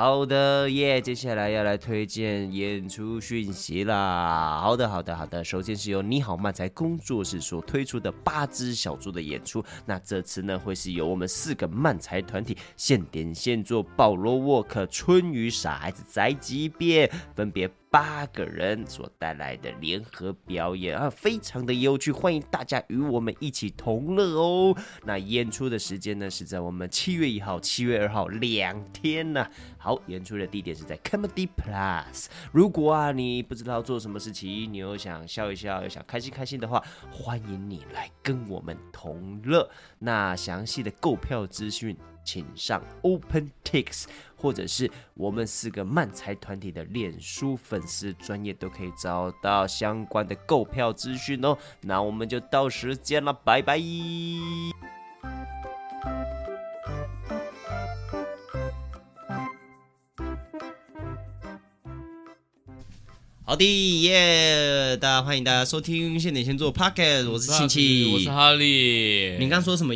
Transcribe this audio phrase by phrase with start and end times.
[0.00, 4.58] 好的耶接下来要来推荐演出讯息啦。
[4.62, 5.44] 好的，好的，好的。
[5.44, 17.70] 首先是由你好漫才工作室所推出的八只小猪的演出，那这次呢会是由我们四个漫才团体现点现做，保罗沃克、春雨、傻孩子、宅急便，分别。
[17.90, 24.76] 八个人所带来的联合表演啊，非常的有趣，欢迎大家与我们一起同乐哦。
[25.04, 29.44] 那演出的时间呢是在我们七月一号、七月二号两天呢、
[29.76, 32.26] 好，演出的地点是在 Comedy Plus。
[32.52, 39.68] 如果啊你不知道做什么事情，你又想笑一笑，又想开心开心的话，欢迎你来跟我们同乐。
[39.98, 44.04] 那详细的购票资讯，请上 OpenTix，
[44.40, 51.56] 或者是我们四个漫才团体的脸书粉丝专业都可以找到相关的购票资讯哦。
[51.82, 53.78] 那我们就到时见了，拜拜。
[63.44, 63.64] 好的
[64.02, 69.36] 耶，大家欢迎大家收听现点现做 Pocket 我是庆庆，我是哈利。
[69.40, 69.92] 你刚说什么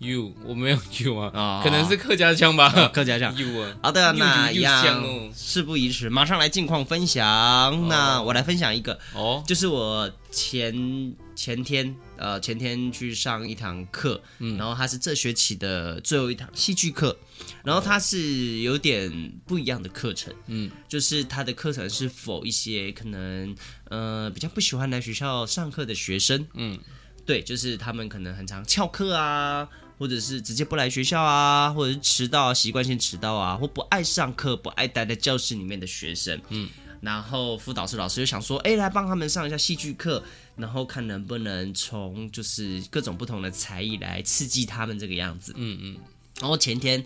[0.00, 3.34] You？you 我没有 you 啊，哦、可能是客家腔吧，哦、客家腔。
[3.36, 7.26] you 啊，好的，那一样事不宜迟，马上来近况分享。
[7.28, 17.16] 哦、那我来分享一个，哦，就是我前前天呃前天去上一堂课，嗯，然后它是这学期的最后一堂戏剧课，
[17.64, 19.10] 然后它是有点
[19.46, 23.54] 不一样的课程，嗯，就是它的课程是 for 一些可能
[23.88, 26.78] 呃比较不喜欢来学校上课的学生，嗯，
[27.26, 29.68] 对，就是他们可能很常翘课啊。
[29.98, 36.70] 或者是直接不来学校啊，或者是迟到，习惯性迟到啊，或不爱上课、不爱待在教室里面的学生，嗯，
[37.00, 40.22] 然后辅导室老师就想说，哎，来帮他们上一下戏剧课，
[40.54, 45.96] 然后看能不能从就是各种不同的才艺来刺激他们这个样子，嗯嗯。
[46.40, 47.04] 然后前天，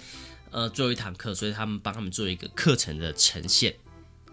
[0.50, 3.74] 呃，最后一堂课，所以他们帮他们做一个课程的呈现，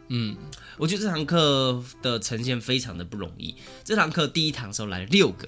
[0.09, 0.36] 嗯，
[0.78, 3.56] 我觉得这堂课的呈现非常的不容易。
[3.86, 5.48] 这堂课第一堂的时候来了六个，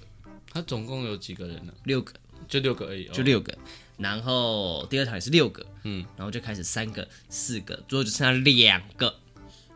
[0.54, 1.74] 他总共有几个人呢？
[1.84, 2.14] 六个。
[2.52, 3.58] 就六个而已，就六个，
[3.98, 9.16] 然后第二场也是六个，嗯，然后就开始三个、四个，最后就剩下两个，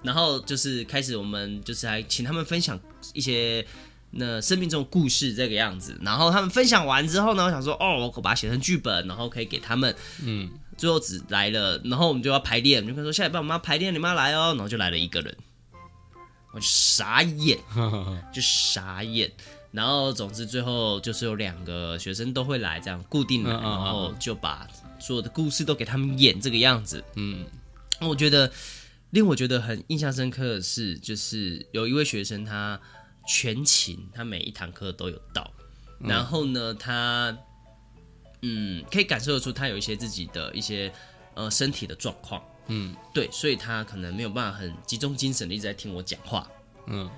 [0.04, 2.78] 然后就是开始我们就是来请他们分享
[3.14, 3.66] 一些
[4.12, 15.34] 那生命中的故事这个样子，然后他们分享完之后呢，我想说哦，我可把它写成剧本，然后可以给他们，嗯，最后只来了，然后我们就要排练，就跟说下礼拜我们要排练，你们要来哦，然后就来了一个人，
[16.52, 17.58] 我就傻眼，
[18.34, 19.32] 就傻眼。
[19.76, 24.66] 然后，总之最后就是有两个学生都会来，这样固定的，然后就把
[25.00, 27.04] 所有的故事都给他们演这个样子。
[27.16, 27.46] 嗯，
[28.00, 28.50] 我觉得
[29.10, 32.80] 令我觉得很印象深刻的是，就是有一位学生他
[33.28, 35.52] 全勤，他每一堂课都有到。
[36.00, 37.38] 然后呢，他
[38.44, 40.90] 嗯可以感受得出他有一些自己的一些
[41.34, 42.42] 呃身体的状况。
[42.68, 46.50] 嗯，对，所以他可能没有办法很集中精神的一直在听我讲话。
[46.88, 47.10] 嗯，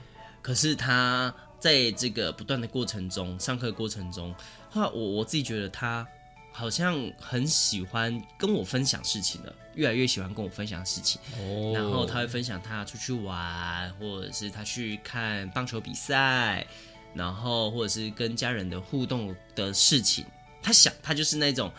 [0.42, 1.32] 可是他。
[1.60, 4.34] 在这个不断的过程中，上课过程中，
[4.70, 6.08] 后来我我自己觉得他
[6.52, 11.22] 好像很喜欢跟我分享事情了，越来越喜欢跟我分享事情。
[11.40, 16.66] 哦，然后他会分享他出去玩，或者是他去看棒球比赛，
[17.14, 20.26] 然后或者是跟家人的互动的事情。
[20.64, 21.72] 他想，他就是那种，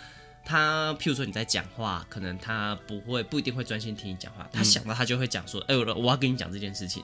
[0.45, 7.03] 他譬如说你在讲话，可能他不会不一定会专心听你讲话，他想到他就会讲说，哎、嗯，我我要跟你讲这件事情。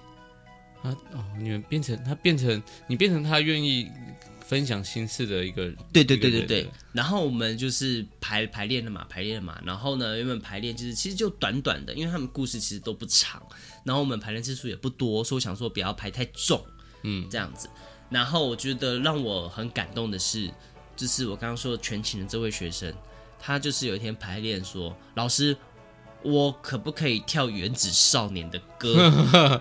[0.85, 3.91] 啊哦，你们变成他变成你变成他愿意
[4.47, 6.69] 分享心事的一个，对对对对对。
[6.93, 9.59] 然后我们就是排排练了嘛，排练了嘛。
[9.65, 13.43] 然后呢，原本排练就是其实就短短的，因为他们故事其实都不长。
[13.83, 16.63] 然后我们排练次数也不多，所以我想说不要排太重，
[17.03, 17.67] 嗯，这样子。
[18.11, 20.51] 然后我觉得让我很感动的是，
[20.95, 22.93] 就是我刚刚说全勤的这位学生，
[23.39, 25.57] 他就是有一天排练说，老师。
[26.25, 29.61] 我可不可以跳《原子少年》的歌？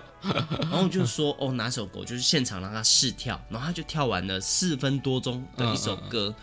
[0.60, 2.00] 然后就说哦，哪首歌？
[2.00, 6.34] 就是现场让他试跳，然后他就跳完了四分多钟的一首歌。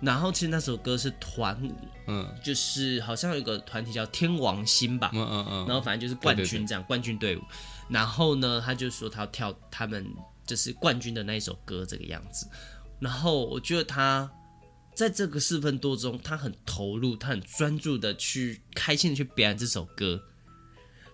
[0.00, 1.58] 然后其实那首歌是团，
[2.06, 5.66] 嗯，就是好像有一个团体叫天王星吧，嗯嗯嗯。
[5.66, 7.40] 然后反正就是冠军这样，冠军队伍。
[7.88, 10.06] 然后呢，他就说他要跳他们
[10.46, 12.46] 就是冠军的那一首歌这个样子。
[13.00, 14.30] 然后我觉得他。
[14.98, 20.20] 在这个四分多钟，他很投入，他很专注的去开心的去表演这首歌。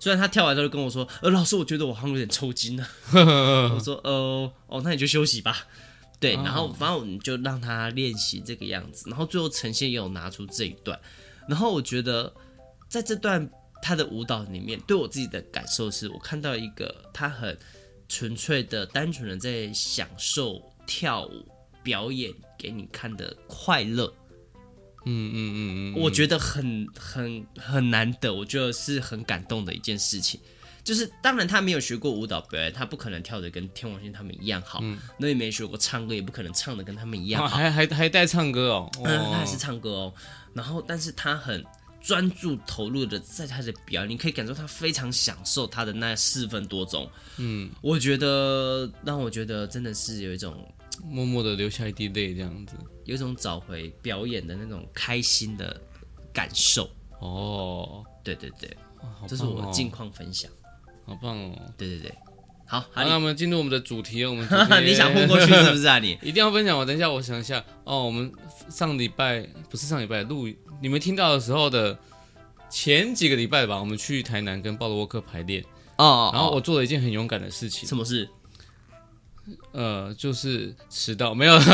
[0.00, 2.88] 虽然他跳完之后跟我说：“呃，老师，我觉得我好像有点抽筋了。
[3.12, 5.66] ”我说：“呃，哦，那你就休息吧。”
[6.18, 10.98] 对，然后反正我们就让他练习这个样子，然后最后呈现也有拿出这一段，
[11.46, 12.32] 然后我觉得
[12.88, 13.46] 在这段
[13.82, 17.58] 他的舞蹈里面，对我自己的感受是我看到一个他很
[18.08, 21.46] 纯粹的、单纯的在享受跳舞
[21.84, 24.12] 表演给你看的快乐。
[25.06, 30.40] 嗯嗯嗯嗯，我觉得很很很难得，我觉得是很感动的一件事情。
[30.82, 34.80] 就是当然他没有学过舞蹈表演，他不可能跳的跟天王星他们一样好。
[34.82, 37.56] 嗯，那也没学过唱歌，也不可能唱的跟他们一样 好。
[37.56, 40.14] 还还还带唱歌哦， 嗯，他还是唱歌哦。
[40.52, 41.64] 然后，但是他很
[42.02, 47.10] 专注投入的在他的表演，你可以感受他非常享受他的那四分多钟。
[47.38, 50.70] 嗯，我觉得让我觉得真的是有一种
[51.02, 55.80] 默默的流下一滴泪这样子，有一种找回表演的那种开心的
[56.32, 56.88] 感受。
[57.20, 58.68] 哦，对对对，
[59.00, 60.50] 哦，这是我的近况分享。
[61.06, 61.58] 好棒哦！
[61.76, 62.14] 对对对，
[62.66, 64.24] 好，好，那我们进入我们的主题。
[64.24, 64.42] 我们
[64.84, 65.98] 你想混过去是不是啊？
[65.98, 66.78] 你 一定要分享。
[66.78, 68.04] 我等一下，我想一下哦。
[68.04, 68.32] 我们
[68.70, 70.48] 上礼拜不是上礼拜录，
[70.80, 71.98] 你们听到的时候的
[72.70, 75.62] 前几个礼拜吧，我们去台南跟鲍罗沃克排练
[75.98, 76.30] 哦。
[76.32, 77.86] 然后我做了一件很勇敢的事情。
[77.86, 78.26] 什么事？
[79.72, 81.64] 呃，就是迟到，没有， 不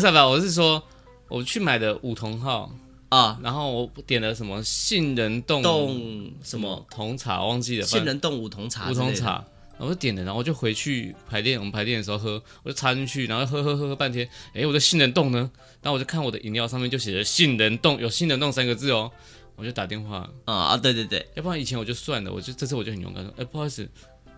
[0.00, 0.26] 是吧？
[0.26, 0.82] 我是说，
[1.28, 2.70] 我去买的五同号。
[3.08, 7.86] 啊，然后我点了什么杏仁冻冻什么红茶，忘记了。
[7.86, 9.44] 杏仁冻五同茶，五同茶，
[9.78, 11.56] 我就点了，然后我就回去排练。
[11.56, 14.28] 我们排练的时候喝，我就插进去，然后喝喝喝喝半天。
[14.54, 15.48] 哎，我的杏仁冻呢？
[15.80, 19.08] 然后我就看我的饮料上面就写着杏仁冻，有杏仁冻三个字哦。
[19.54, 23.88] 我就打电话啊啊，对对对，要不然以前我就算了，我就这次我就很勇敢说，哎，不好意思，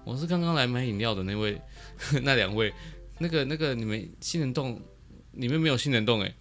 [0.04, 1.58] 我是刚刚来买饮料的那位，
[2.22, 2.72] 那两位，
[3.18, 4.80] 那个那个你们新人洞
[5.32, 6.34] 里面没有新人洞哎。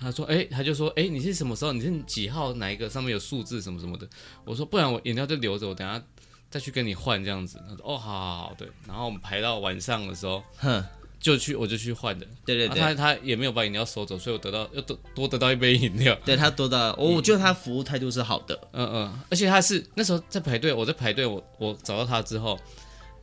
[0.00, 1.70] 他说：“哎，他就说，哎，你是什么时候？
[1.70, 2.54] 你是几号？
[2.54, 4.08] 哪一个上面有数字什么什么的？”
[4.46, 6.02] 我说：“不然我饮料就留着，我等下
[6.48, 10.82] 再去跟你换这样子。”他说：“哦，好好好，对。”然后我们排到晚上的时候，哼，
[11.20, 12.26] 就去我就去换的。
[12.46, 16.18] 对对对，他他也没有把饮料收走，所以我得到又多多得到一杯饮料。
[16.24, 18.58] 对他多到，我我觉得他服务态度是好的。
[18.72, 22.58] 嗯嗯，而且他是那时候在排队，我在排队，我我找到他之后。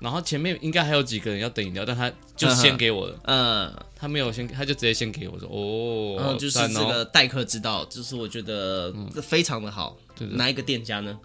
[0.02, 3.20] 然后前面应该还有几个人要等饮料，但他就先给我了。
[3.26, 9.96] 嗯，他没有先，他就直接先给我说：“哦，然后，就是这个待客之道，就是我觉得这非常的好。
[10.16, 11.16] 对，哪一个店家呢？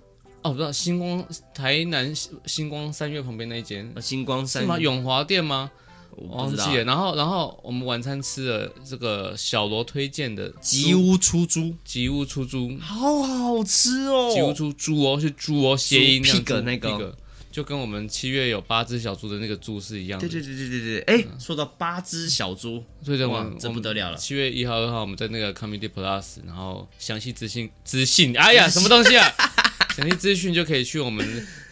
[0.42, 2.14] 哦，不知道，星光台南
[2.44, 4.78] 星光三月旁边那一间，星光三月是吗？
[4.78, 5.70] 永华店吗？
[6.10, 6.84] 我忘记了。
[6.84, 14.30] 然后，然后我们晚餐吃了这个小罗推荐的吉屋出租，吉屋出租，好好吃哦！
[14.34, 16.22] 吉屋出租哦，是猪哦，谐音
[16.62, 17.16] 那个。
[17.56, 20.28] 就跟我们七月有八只小猪的那个猪是一样的。
[20.28, 21.00] 对对对对对对。
[21.04, 24.16] 哎，说到八只小猪，所以哇，这不得了了。
[24.18, 29.26] 七月一号、二号我们在那个 Comedy Plus，然后详细资讯资讯，哎呀， 什么东西啊？
[29.96, 31.26] 详细资讯就可以去我们。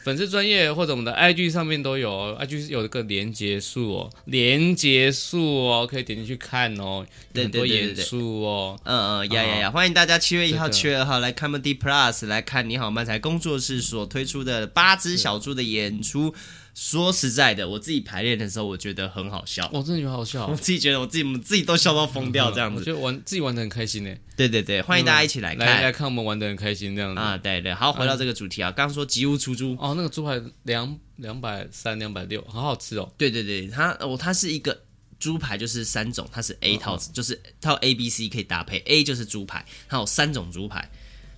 [0.04, 16.34] 粉丝专业或者我们的 IG 上面都有，IG 有一个连结数哦，连结数哦，可以点进去看哦，很多演出哦，嗯嗯，呀呀呀，欢迎大家七月一号、七月二号来 Comedy Plus 来看你好漫才工作室所推出的八只小猪的演出。
[16.74, 19.70] 说实在的，我自己排练的时候，我觉得很好笑。
[19.72, 22.80] 我真的觉得好笑， 我自己觉得我自己自己都笑到疯掉这样子。
[22.80, 24.12] 我觉得玩自己玩的很开心呢。
[24.36, 27.38] 对对对，欢迎大家一起来看，来来看我们玩的很开心这样子啊。
[27.38, 33.12] 对对，好，回到这个主题啊，刚刚说吉屋出租哦，那个猪排两两百三两百六，好好吃哦。
[33.16, 34.82] 对对对，它哦它是一个
[35.20, 40.90] 猪排，就是三种，它是 A 套，就是套 A B C 可以搭配，A 就是猪排，它有三种猪排。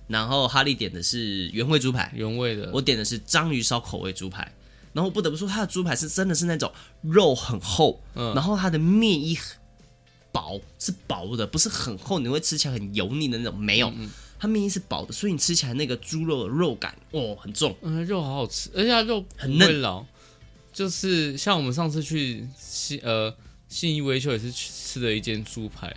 [0.07, 4.49] 然后哈利点的是原味猪排，原味的，我点的是章鱼烧口味猪排。
[4.97, 9.55] 然后不得不说，它的猪排是真的是那种肉很厚，嗯，然后它的面衣很
[10.31, 20.03] 薄，是薄的，不是很厚，你会吃起来很油腻的那种，没有，嗯，它面衣是薄的，所以你吃起来那个猪肉的肉感哦很重，嗯，肉好好吃，而且它肉很嫩，
[20.73, 23.31] 就是像我们上次去信呃
[23.69, 25.95] 信义威秀也是去吃的一间猪排，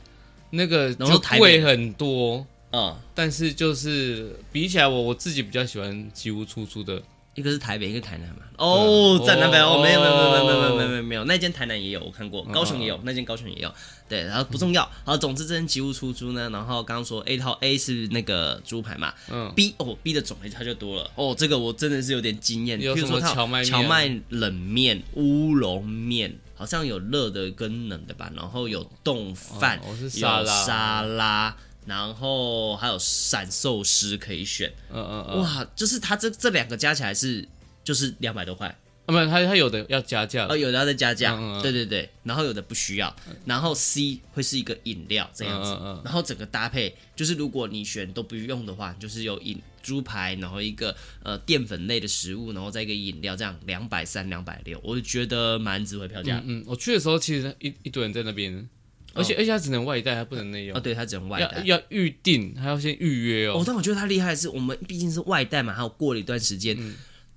[0.50, 7.02] 那个就贵很多，嗯，但是就是比起来我我自己比较喜欢吉屋出租的。
[7.40, 8.42] 一个是台北，一个台南嘛。
[8.56, 13.73] 哦，在南北哦，没有没有没有没有没有没有没有没有，那间台南也有，我看过，高雄也有，那间高雄也有。
[14.06, 14.87] 对，然后不重要。
[15.04, 21.11] 好，总之这间吉屋出租呢，然后刚刚说 A 套 A 是那个猪排嘛，嗯，B 哦 B 的种类它就多了。
[21.14, 22.78] 哦，这个我真的是有点惊艳。
[22.78, 29.80] 比如说荞麦蕎麦冷面、乌龙面，好像有热的跟冷的吧，然后有冻饭，
[30.16, 31.56] 有沙拉。
[31.87, 37.46] 然后还有闪寿司可以选，嗯嗯嗯，哇，就是它这这两个加起来是
[37.82, 38.68] 就是两百多块，
[39.06, 46.02] 啊，没有，他他有的要加价，哦，有的要再加价，嗯嗯对对对，然后有的不需要，然后 C 会是一个饮料这样子，嗯嗯嗯。
[46.04, 56.40] 然后整个搭配就是如果你选都不用的话，就是有饮猪排，然后一个呃淀粉类的食物，然后再一个饮料，这样两百三两百六，我就觉得蛮值回票价。
[56.44, 58.68] 嗯，我去的时候其实一一堆人在那边，
[59.14, 60.76] 而且、而且它只能外带，它不能内用。
[60.76, 61.62] 哦，对，它只能外带。
[61.64, 63.59] 要要预定，还要先预约哦。
[63.59, 66.76] 哦，但我觉得它厉害的是，我们毕竟是外带嘛，还有过了一段时间，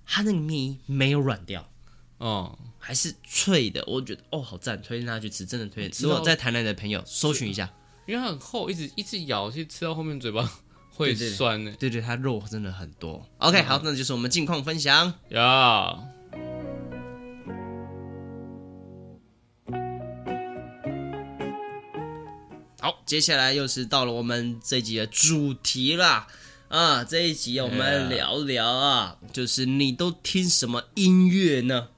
[0.06, 1.68] 它那个面没有软掉，
[2.18, 3.84] 哦，还是脆的。
[3.88, 6.04] 我觉得哦，好赞，推荐大家去吃，真的推荐。
[6.04, 7.74] 如果在台南的朋友，搜寻一下，
[8.06, 10.48] 因为它很厚，一直一直咬，其实吃到后面嘴巴
[10.92, 11.74] 会酸呢。
[11.80, 13.28] 对对，它肉真的很多。
[13.40, 15.12] OK，好，那就是我们近况分享。
[15.30, 16.08] 呀，好，
[23.14, 26.26] 接下来又是到了我们这一集的主题啦。
[26.68, 31.90] 啊，这一集我们聊聊啊，就是你都听什么音乐呢？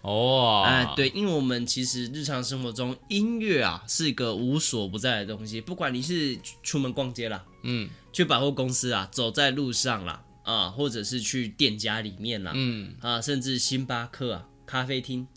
[0.00, 15.28] 哦，哎，对，因为我们其实日常生活中音乐啊是一个无所不在的东西，不管你是出门逛街啦，嗯去百货公司啊，走在路上啦，啊，或者是去店家里面啦，嗯，啊，甚至星巴克啊、咖啡厅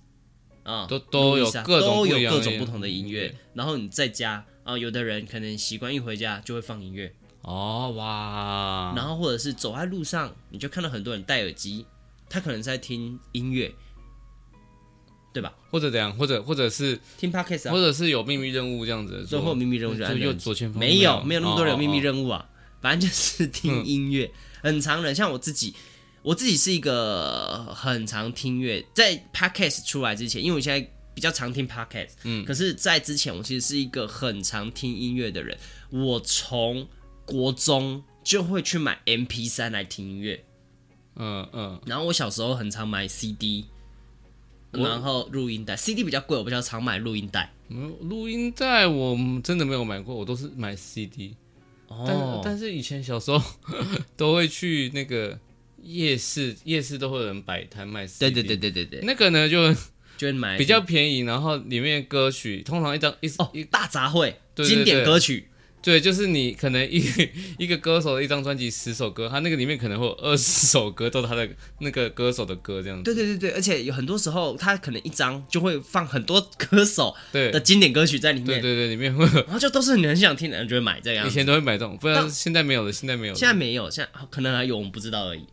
[0.63, 3.35] 啊，都都有都有各种不同的音乐。
[3.53, 11.85] 然后你在家啊，有的人可能习惯一回家就会放音乐，哦哇，然后或者是走在路上，你就看到很多人戴耳机，
[12.27, 13.71] 他可能在听音乐，
[15.31, 15.53] 对吧？
[15.69, 21.99] 或者怎样，或者或者是听 podcast 啊或，者是有秘密任务这样子，最后秘密任务就就按着右左前方没有没有那么多人有秘密。
[21.99, 22.49] 任务啊，
[22.81, 24.31] 反正就是听音乐，
[24.63, 25.13] 很常人。
[25.13, 25.75] 像我自己，
[26.23, 35.57] 我自己是一个很常听乐，在 podcast 出来之前，因为我现在比较常听 podcast，嗯，可是，在之前我其实是一个很常听音乐的人。
[35.89, 36.87] 我从
[37.25, 40.43] 国中就会去买 MP 三来听音乐，
[41.15, 43.65] 嗯嗯，然后我小时候很常买 CD，
[44.71, 47.51] 然后录音带，CD 比较贵，我比较常买录音带。
[47.69, 51.35] 嗯录音带我真的没有买过，我都是买 CD。
[51.87, 53.41] 但哦，但是以前小时候
[54.17, 55.39] 都会去那个
[55.81, 58.31] 夜市，夜市都会有人摆摊卖 CD。
[58.31, 59.73] 对对对对对对，那个呢就
[60.17, 65.47] 就会买比较便宜，然后里面歌曲通常一张一哦一大杂烩对对经典歌曲。
[65.81, 66.99] 对，就是你可能一
[67.59, 73.03] 一个歌手的一张专辑十首歌，他那个里面可能会有二十首歌都是他的那个歌手的歌这样子。
[73.03, 81.27] 对对对对，而且有很多时候他可能一张就会放很多歌手对的经典歌曲在里面，对对对，里面会然后就都是你很想听的人就会买这样。
[81.27, 83.37] 以前都会买这种，不然但现在没有了，现在没有了。
[83.37, 85.45] 现在没有，现在可能还有我们不知道而已，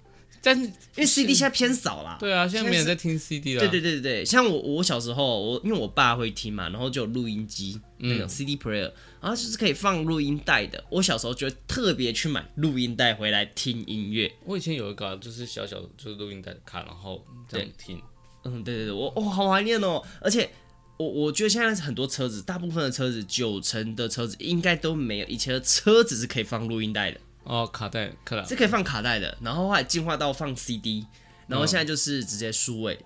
[0.42, 2.16] 但是因为 CD 现在偏少啦。
[2.18, 3.60] 对啊，现在没人在听 CD 了。
[3.60, 10.82] 对对对对对，像我我小时候，我因为我爸会听嘛，然后就有录音机那种 CD player，、然后就是可以放录音带的。
[10.90, 14.30] 我小时候就会特别去买录音带回来听音乐。
[14.44, 18.00] 我以前有一个、啊、就是小小，就是录音带的卡，然后这样听。
[18.44, 20.50] 嗯，对对对，我哦好怀念哦，而且
[20.96, 31.06] 我我觉得现在很多车子，大部分的车子，九成的车子应该都没有以前的车子是可以放录音带的，哦，卡带克拉是可以放卡带的，然后后来进化到放 CD，
[31.48, 32.98] 然后现在就是直接数位。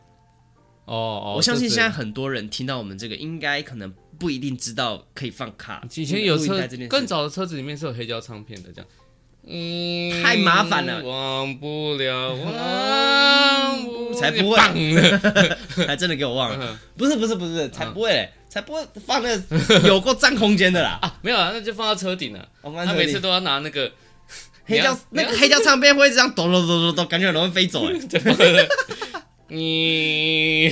[0.85, 5.83] 哦哦，我相信现在很多人听到我们这个，应该可能不一定知道可以放卡。
[5.97, 8.89] 以前有车更早的车子里面是有黑胶唱片的，这样。
[9.49, 14.57] 嗯，太麻烦了忘不了，忘不了才不会。
[15.87, 20.99] 还真的给我忘嗯了，不是不是不是，才不会嘞，才不会放那个有够占空间的啦。
[21.03, 22.49] 啊，没有啊，那就放到车顶了。
[22.63, 23.93] 他每次都要拿那个
[24.67, 27.95] 黑胶那个黑胶唱片会这样抖抖抖抖抖，感觉很容易飞走哎。
[29.49, 30.67] 你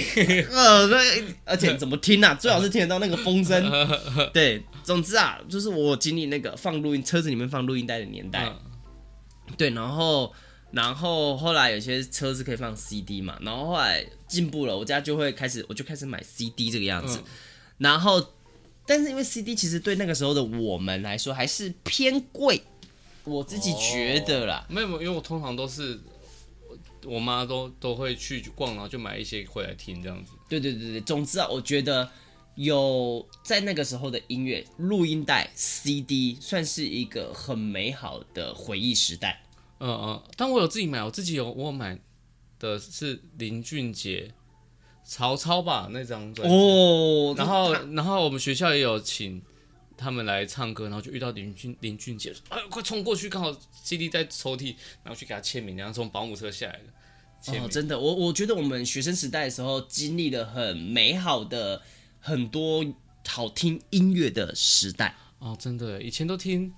[0.50, 0.98] 呃，那
[1.44, 2.34] 而且怎么听啊？
[2.34, 3.70] 最好是听得到那个风声。
[4.34, 8.52] 对，总之啊，就是我经历那个放录音车子里面放录音带的年代。
[9.56, 10.32] 对，然后
[10.72, 17.20] 然后后来有些车子可以放 CD 嘛，然后后来进步了，我家就会开始，我就开始买 CD 这个样子。
[17.78, 18.34] 然后，
[18.86, 22.60] 但是因为 CD 其实对那个时候的我们来说还是偏贵，
[23.24, 24.66] 我自己觉得啦。
[24.68, 26.00] 没有，没有，因为我通常都是
[27.04, 30.32] 我妈都都会去逛，然后就买一些回来听这样子。
[30.48, 32.08] 对对对对，总之啊，我觉得
[32.54, 39.42] 有在那个时候的音乐录音带 CD 算是一个很美好的回忆时代。
[39.80, 41.98] 嗯嗯，但我有自己买，我自己有我有买
[42.58, 44.32] 的是林俊杰、
[45.04, 46.54] 曹操吧那张专辑。
[46.54, 49.42] 哦，然后然后我们学校也有请
[49.96, 57.60] 他们来唱歌，然后就遇到林俊林俊杰，哎呦快冲过去，刚好 CD 在抽屉，然后去给他签名，然后从保姆车下来的。
[57.60, 61.82] 哦，真的，我我觉得我们学生时代的时候经历了很美好的
[62.18, 62.82] 很多
[63.28, 65.14] 好听音乐的时代。
[65.40, 66.72] 哦，真的，以前都听，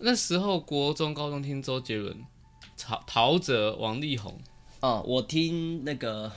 [0.00, 2.14] 那时候国中、高中听周杰伦、
[2.76, 4.38] 陶陶喆、王力宏，
[4.80, 6.30] 哦，我听那个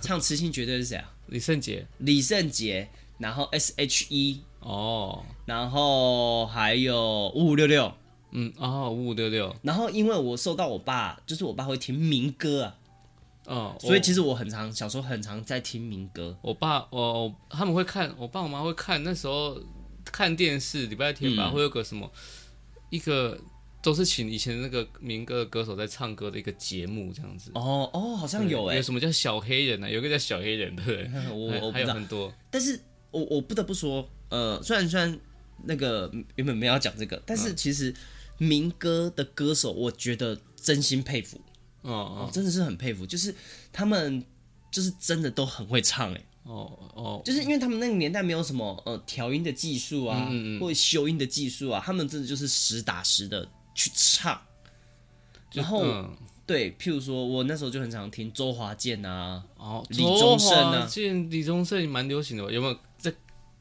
[0.00, 1.12] 唱《痴心绝对》是谁啊？
[1.26, 2.88] 李圣杰，李圣杰，
[3.18, 7.92] 然后 S H E 哦，然后还有五五六六，
[8.30, 12.76] 嗯，哦，五五六六，然后因为我受到我爸，就是我爸会听民歌啊，
[13.46, 16.36] 哦，所以其实我很常小时候很常在听民歌。
[16.42, 19.56] 我爸，我、哦、他们会看，我爸我妈会看，那时候
[20.04, 22.10] 看电视，礼拜天吧，嗯、会有个什么
[22.90, 23.38] 一个。
[23.84, 27.50] 都是请以前那个民歌的歌手在唱歌的一个节目，这样子。
[27.56, 28.76] 哦哦，好像有哎。
[28.76, 29.90] 有什么叫小黑人呢、啊？
[29.90, 32.32] 有个叫小黑人，对， 我我还有很多。
[32.48, 32.80] 但是
[33.12, 35.16] 我我不得不说，呃，虽然虽然
[35.64, 37.94] 那个原本没有要讲这个，但是其实
[38.38, 41.40] 民歌的歌手，我觉得真心佩服。
[41.82, 43.32] 哦哦，真的是很佩服，就是
[43.72, 44.24] 他们
[44.72, 46.24] 就是真的都很会唱哎。
[46.42, 53.48] 哦哦，就是因为他们那个年代没有什么呃调音的技术啊，嗯嗯或者修音的技术啊，他们真的就是实打实的。
[53.74, 54.38] 去唱，
[55.54, 56.14] 然后、嗯、
[56.44, 60.86] 对，譬如说，我那时候就很常听周华健啊，哦，李宗盛啊，
[61.30, 62.80] 李宗盛也蛮流行的，有没有在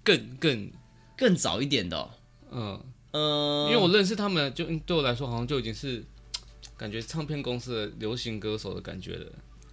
[0.03, 0.71] 更更
[1.17, 2.09] 更早一点的、哦？
[2.51, 6.03] 嗯呃，因为我认识他们，就对我来说，好像就已经是
[6.77, 9.25] 感觉唱片公司的流行歌手的感觉了。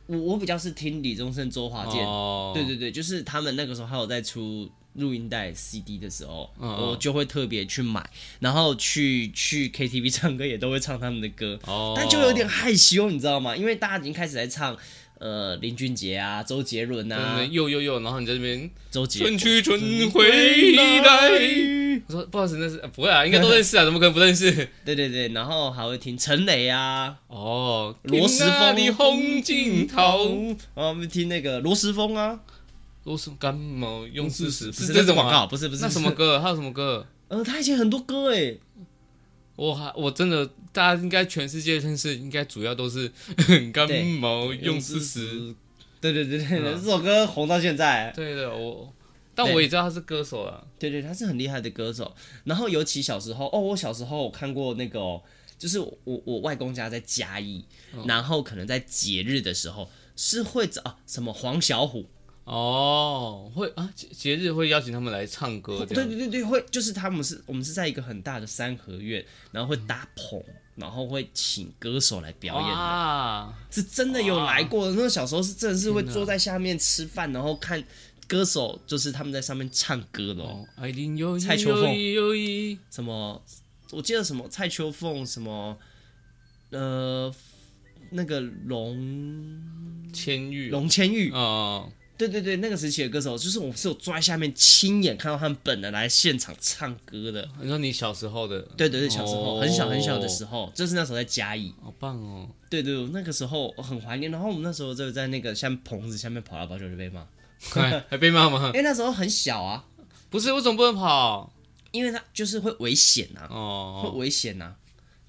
[0.07, 4.71] 我我比较是听李宗盛、周华健，哦、对对对，就是他们那个时候还有在出。
[4.95, 13.55] 录音带 CD 的时候，嗯、我就会特别去买，然后去去 KTV 唱歌也都会唱他们的歌，哦、但就有点害羞，你知道吗？
[13.55, 14.77] 因为大家已经开始在唱，
[15.19, 20.29] 呃，林俊杰啊，周杰伦啊，又又又，然后你在这边，周杰，春去春回
[20.73, 21.01] 来，
[22.07, 24.51] 我说不好意思，那是不会啊，应该都认识啊，怎么可能不认识？
[24.85, 32.41] 对对对，然后还会听陈雷啊，哦，罗时峰的红镜头，然后我们听那个罗时丰啊。
[33.05, 35.81] 罗时感冒用事实，是这种广告，不是不是。
[35.81, 36.39] 那什么歌？
[36.39, 37.07] 还有什么歌？
[37.29, 38.55] 呃，他以前很多歌哎，
[39.59, 43.11] 我我真的，大家应该全世界认识，应该主要都是
[43.75, 45.53] 干毛用事实。
[46.01, 48.13] 对对对对，这首歌红到现在。
[48.15, 48.95] 对的，我，
[49.35, 50.65] 但我也知道他是歌手了。
[50.79, 52.15] 对对，他是很厉害的歌手。
[52.45, 55.21] 然后尤其小时候，哦，我小时候我看过那个，
[55.59, 57.65] 就是我我外公家在嘉义，
[58.07, 62.05] 然后可能在节日的时候是会找什么黄小琥。
[62.49, 70.43] 哦，会啊，节节日会邀请他们来唱歌，对对对对，会就是他们是我们是在一个很大的三合院，然后会搭棚，
[70.77, 74.93] 然后会请歌手来表演的，哇是真的有来过的。
[74.93, 77.85] 那个小时候是真的是会坐在下面吃饭，然后看
[78.27, 80.67] 歌手就是他们在上面唱歌的哦。
[81.39, 81.95] 蔡秋凤，
[82.91, 83.43] 什么？
[83.91, 85.77] 我记得什么蔡秋凤什么？
[86.71, 87.31] 呃，
[88.13, 91.87] 那个龙千玉，龙千玉啊。
[92.19, 97.49] 对对对，那个时期的歌手，就是我是有坐在下面亲眼看到他们本人来现场唱歌的。
[97.63, 98.61] 你说你小时候的？
[98.77, 101.73] 对对对，小时候、哦、很小很小的时候，就是那时候在嘉义。
[101.81, 102.49] 好棒哦！
[102.69, 104.33] 对对，那个时候我很怀念。
[104.33, 107.25] 然后我们那时候就在那个像棚子下面跑来跑去就被骂，
[108.11, 108.67] 还被骂吗？
[108.67, 109.85] 因 为那时候很小啊。
[110.29, 111.53] 不是，为什么不能跑？
[111.93, 114.77] 因为他就是会危险呐、啊，哦，会危险呐、啊。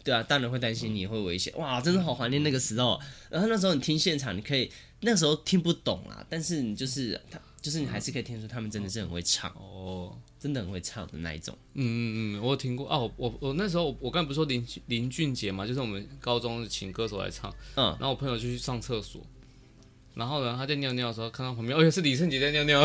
[0.04, 1.54] 对啊，大人会担心你会危险。
[1.56, 3.00] 哇，真的好怀念那个时候。
[3.30, 4.72] 然后那时候你听现场，你可以。
[5.02, 11.58] 那时候听不懂啦，但是你就是他，就是你还是可以听出他们真的是很会唱哦，真的很会唱的那一种。
[11.74, 19.22] 嗯嗯嗯，我有听过啊，我我，我那时候我刚才不是说林林俊杰嘛，就是我们高中请歌手来唱，嗯，然后我朋友就去上厕所，
[20.16, 22.82] 然后呢他在尿尿的时候看到旁边，哦，是李圣杰在尿尿，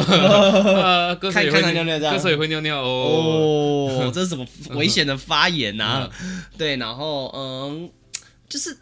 [1.19, 4.47] 歌手也会尿尿，歌手也会尿尿哦， 这是什么
[4.77, 6.09] 危险的发言啊？
[6.57, 7.91] 对，然后嗯，
[8.49, 8.77] 就是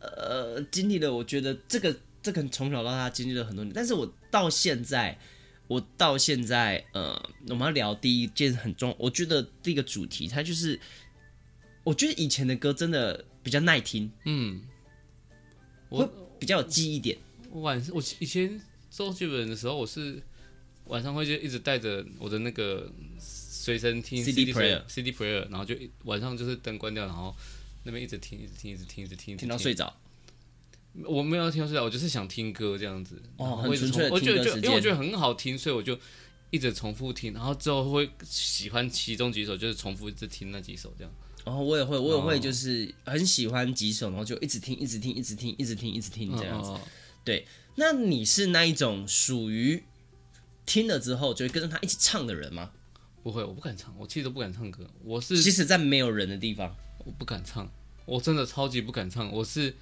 [0.00, 1.94] 呃，经历了，我觉得这个。
[2.22, 5.18] 这个从小到大经历了很多年，但是我到现在，
[5.66, 10.78] 我到现在，呃，我们要聊第一件很重要，我觉得这个主题，它就是，
[11.82, 14.62] 我觉得以前的歌真的比较耐听，嗯，
[15.88, 16.06] 我
[16.38, 17.18] 比较有记忆点。
[17.50, 20.22] 晚上我以前周杰伦的时候，我是
[20.86, 27.34] 晚上会就一直带着我的那个随身听 CD player，CD player，然后就晚上就是灯关掉，然后
[27.82, 29.94] 那边一直听，一直听，一直听，一直听，听到睡着。
[31.06, 33.20] 我没有听睡觉，我就是想听歌这样子。
[33.38, 34.64] 哦，很纯粹的听歌时间。
[34.64, 35.98] 因为我觉得很好听，所以我就
[36.50, 41.12] 一直重复听，然后之后会喜欢其中几首，就是重复一直听那几首这样。
[41.44, 46.72] 哦，我也会，我也会，就是很喜欢几首，然后就一直听，一直听，一直听，一直听，一直听这样子。
[47.24, 49.82] 对，那你是那一种属于
[50.66, 52.70] 听了之后就会跟着他一起唱的人吗？
[53.22, 54.86] 不会，我不敢唱，我其实都不敢唱歌。
[55.02, 57.66] 我是即使在没有人的地方，我不敢唱，
[58.04, 59.32] 我真的超级不敢唱。
[59.32, 59.74] 我是。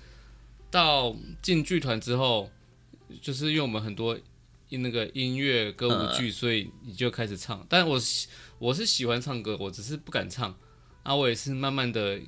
[0.71, 2.51] 到进剧团之后，
[3.21, 4.19] 就是因为我们很多
[4.69, 7.67] 那个音乐歌舞剧，所以你就开始唱。
[7.69, 8.01] 但我
[8.59, 10.57] 我是喜欢唱歌，我只是不敢唱。
[11.03, 12.21] 啊，我也是慢慢的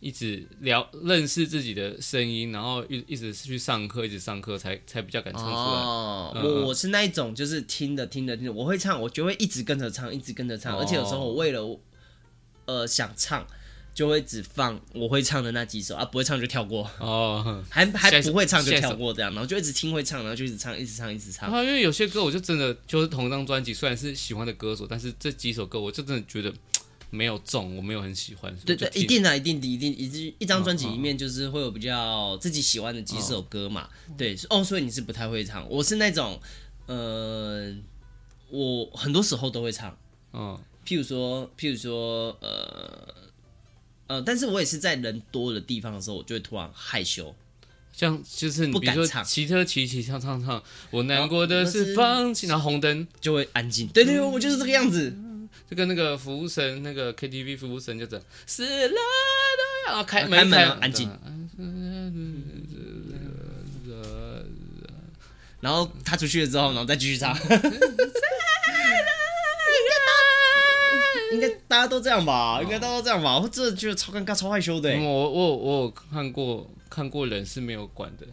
[0.00, 5.54] 一直聊认识自己的声音，然后一一直去上课，一直上课才才比较敢唱出来。
[5.56, 11.80] 哦，嗯、我我是那一种，就是听着听着听着，我会唱，我就会一直跟着唱，一直跟着唱，哦、而且有时候我为了
[12.66, 13.46] 呃想唱。
[13.92, 21.52] 就会只放我会唱的那几首啊，不会唱就跳过哦， 还还不会唱就跳过这样，然后就一直听会唱，然后就一直唱，一直唱，一直唱。
[21.52, 26.52] 啊，因为有些歌我就真的就是同一张专辑，虽然是喜欢的歌手，但是这几首歌我就真的觉得
[27.10, 28.56] 没有中，我没有很喜欢。
[28.64, 33.82] 对对，一定的，一定的，一定，一一张专辑里面就是会有比较自己喜欢的几首歌嘛。
[33.82, 36.40] 哦对哦，所以你是不太会唱，我是那种
[36.86, 37.74] 呃，
[38.50, 39.96] 我很多时候都会唱，
[40.32, 43.19] 嗯，譬如说，譬如说，呃。
[44.10, 47.32] 呃，但是我也是在人多的地方的时候，我就会突然害羞，
[47.92, 53.86] 像就是你比如说骑车骑骑唱唱唱，我难过的是放弃，然后红灯就会安静。
[53.86, 55.14] 对对对，我就是这个样子，
[55.70, 61.08] 就跟那个服务生，那个 KTV 服务生就这样，死了都要开门，开门安静。
[65.60, 67.32] 然后他出去了之后，然后再继续唱。
[71.32, 72.58] 应该大家都这样吧？
[72.58, 73.38] 哦、应该大家都这样吧？
[73.38, 75.04] 我真的觉得超尴尬、超害羞的、嗯。
[75.04, 78.26] 我我我有看过看过人是没有管的。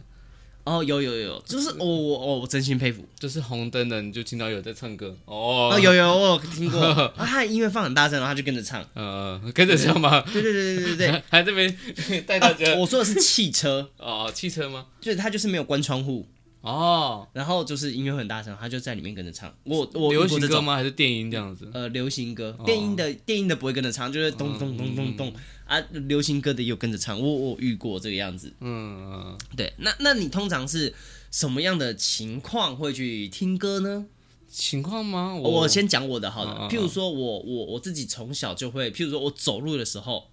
[0.64, 5.16] 哦，有有有，就是我我我我真心佩服，就是红灯的你就听到有在唱歌。
[5.24, 6.78] 哦，哦有有我有听过。
[7.16, 8.84] 啊，他音乐放很大声，然后他就跟着唱。
[8.92, 10.20] 呃，跟着唱吗？
[10.30, 11.74] 对对对对对对， 还这边
[12.28, 12.74] 带大家、啊。
[12.76, 13.88] 我说的是汽车。
[13.96, 14.84] 哦，汽车吗？
[15.00, 16.26] 就是他就是没有关窗户。
[16.68, 19.50] 哦，然后就是音乐很大声，他就在里面跟着唱。
[19.64, 20.74] 我我流行歌吗？
[20.76, 21.66] 还是电音这样子？
[21.72, 25.32] 呃，流行歌，电音的电音的不会跟着唱，就是咚咚咚咚咚
[25.64, 25.80] 啊。
[25.90, 28.52] 流行歌的又跟着唱，我我遇过这个样子。
[28.60, 29.72] 嗯，对。
[29.78, 30.92] 那那你通常是
[31.30, 34.04] 什么样的情况会去听歌呢？
[34.50, 35.34] 情况吗？
[35.36, 36.68] 我先讲我的好了。
[36.68, 40.28] 譬如说我我我自己从小就会，譬如说我走路的时候，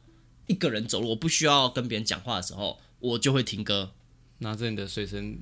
[0.47, 3.91] 一个人走路，我不需要跟别人讲话的时候，我就会听歌，
[4.39, 5.39] 拿着你的随身。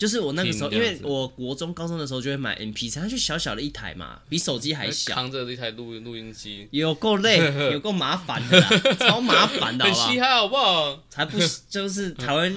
[0.00, 7.36] 就是我那个时候，因为我国中、高中的时候就会买 MP 三它就小小的一台嘛，比手机还小，扛着一台录录音机， 有够累，
[7.70, 10.06] 有够麻烦的啦，超麻烦的， 好不好？
[10.06, 11.04] 很稀罕，好不好？
[11.10, 12.50] 才不是，就是台湾，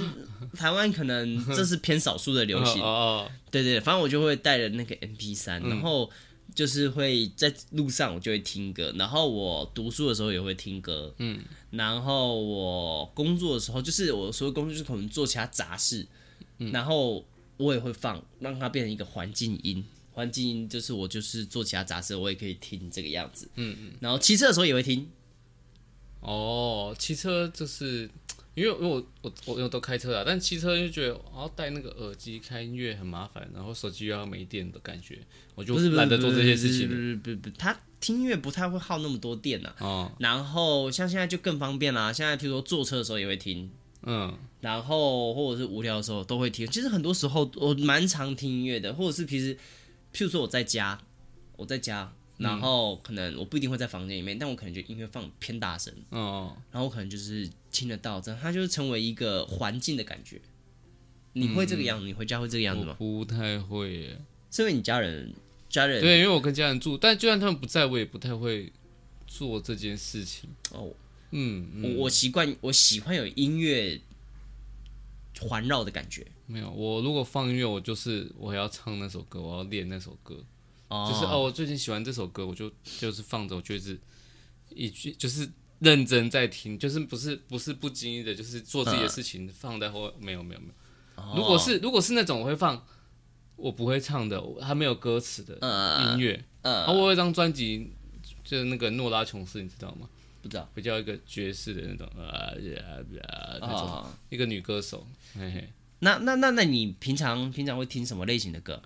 [0.57, 2.79] 台湾可能这是偏少数的流行。
[2.87, 6.09] 哦，对对，反正我就会带着那个 MP3，然后
[6.55, 16.07] 就是会在路上我就会听歌，然后我读书的时候也会听歌，嗯，然后我工作的时候，就是我所谓工作就是可能做其他杂事，
[16.71, 17.21] 然后。
[17.57, 19.83] 我也会放，让它变成一个环境音。
[20.11, 23.47] 环境音就是我就是做其他杂事，我也可以听这个样子。
[23.55, 23.91] 嗯嗯。
[23.99, 25.09] 然后骑车的时候也会听。
[26.19, 28.09] 哦，骑车就是
[28.55, 35.19] 因为因为我我我有都开车啊，但骑车就觉得我要戴那个耳机开音乐很麻烦，然后手机又要没电的感觉，
[35.55, 36.87] 我就懒得做这些事情。
[36.87, 39.73] 不是不是不是，他听音乐不太会耗那么多电呐。
[39.79, 40.11] 哦。
[40.19, 43.69] 然后像现在就更方便啦，现在譬如说坐车的时候也会听。
[44.03, 46.67] 嗯，然后或者是无聊的时候都会听。
[46.67, 49.55] 其实很多时候我蛮常听音乐的，或者是平时，
[50.13, 50.99] 譬如说我在家，
[51.55, 60.39] 我在家，然后可能我不一定会在房间里面，但我可能就音乐放偏大声，哦，然后我可能就是听得到，这样它就是成为一个环境的感觉。
[61.35, 62.05] 你会这个样子？
[62.05, 62.95] 你回家会这个样子吗？
[62.99, 64.17] 不太会耶，
[64.51, 65.33] 是因为你家人
[65.67, 68.71] 家人对，因为我跟家人住，但就算他们不在，我也不太会
[69.25, 70.91] 做这件事情哦。
[71.35, 73.99] 嗯，我我习惯，我喜欢有音乐
[75.41, 76.25] 环绕的感觉。
[76.45, 80.43] 没有，我如果放音乐，我就是我要唱那首歌，我要练那首歌。
[80.89, 83.99] 哦，就是哦，我最近喜欢这首歌，我就就是放着，我就是
[84.69, 91.23] 一句就是认真在听，就是不是不是不经意的，就是做自己的事情，嗯、放在后没有没有没有。
[91.23, 92.85] 哦、如果是如果是那种我会放
[93.55, 96.43] 我不会唱的，还没有歌词的音乐。
[96.61, 97.91] 嗯，嗯，我有一张专辑
[98.43, 100.07] 就是那个诺拉琼斯，你知道吗？
[100.43, 105.69] 不知道，比较一个爵士的那种啊呀呀那种一个女歌手，嘿嘿。
[105.99, 108.81] 那那那那你平常平常会听什么类型的歌？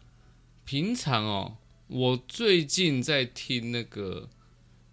[0.65, 4.30] 平常哦，我最近在听那个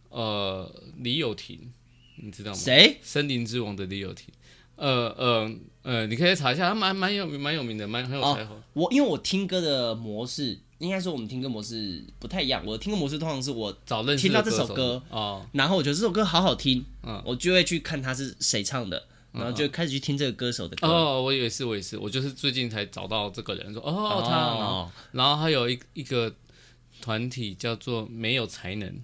[0.09, 1.71] 呃李友廷，
[2.17, 2.57] 你知道吗？
[2.57, 2.97] 谁？
[3.03, 4.33] 森林之王的李友廷。
[4.77, 8.57] 呃呃呃，你可以查一下，他蛮蛮有蛮有名的，蛮很有才华。
[8.73, 10.59] 我因为我听歌的模式。
[10.79, 12.63] 应该说我们听歌模式不太一样。
[12.67, 20.89] 我的听歌模式通常是我找认识听到这首歌哦，然后我觉得这首歌好好听，嗯，我就会去看他是谁唱的，然后就开始去听这个歌手的歌。
[20.89, 26.35] 哦，我以为是，我也是，我就是最近才找到这个人，说哦他，哦，然后还有一一个
[27.01, 29.01] 团体叫做没有才能。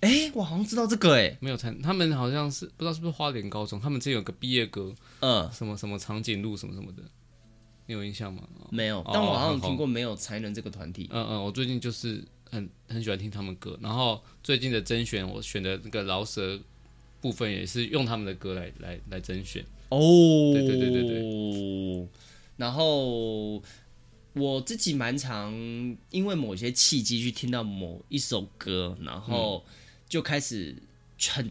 [0.00, 7.02] 哎，我好像知道这个哎，没有才能，他们好像是不知道是不是花莲高中，他们这有个毕业歌，嗯，什么什么长颈鹿什么什么的。
[7.86, 8.42] 你有印象吗？
[8.70, 11.08] 没有，但我好像听过没有才能这个团体。
[11.10, 16.58] 嗯嗯，我最近就是很很喜欢听他们歌，然后最近的甄选我选的那个饶舌
[17.20, 19.64] 部分也是用他们的歌来来来甄选。
[19.90, 19.98] 哦，
[20.52, 22.08] 对对对对对。
[22.56, 23.62] 然后
[24.32, 25.52] 我自己蛮常
[26.10, 29.64] 因为某些契机去听到某一首歌，然后
[30.08, 30.74] 就开始
[31.28, 31.48] 很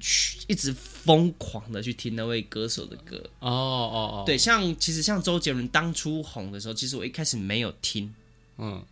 [0.48, 3.18] 一直疯狂的去听那位歌手的歌。
[3.40, 8.14] 哦哦哦，对，像其实像周杰伦当初红的时候，其实我一开始没有听。
[8.58, 8.84] 嗯，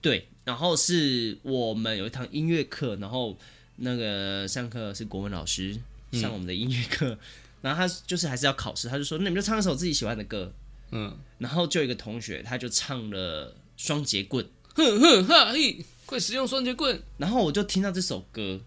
[0.00, 3.36] 对，然后是我们有一堂音乐课，然后
[3.76, 5.78] 那个上课是国文老师
[6.12, 7.18] 上我们的音乐课，嗯、
[7.62, 10.52] 然后他就是还是要考试，他就说那你们就唱一首自己喜欢的歌。
[10.92, 17.02] 嗯，然后就有一个同学，他就唱了《双截棍》，哼哼哈嘿，会使用双截棍。
[17.18, 18.60] 然后我就听到这首歌，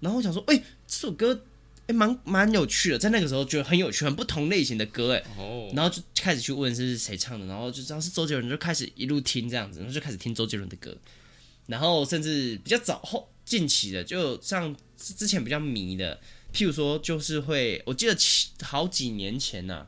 [0.00, 1.44] 然后我想说，哎，这首歌
[1.86, 10.96] 哎蛮蛮有趣的，在那个时候觉得很有趣，很不同类型的歌，哎，哦，然后就开始去问是谁唱的，然后就知道是周杰伦，就开始一路听这样子，然后就开始听周杰伦的歌，
[11.66, 16.20] 然后甚至比较早后近期的，就像之前比较迷的，
[16.52, 18.16] 譬如说就是会，我记得
[18.62, 19.86] 好几年前呐、啊。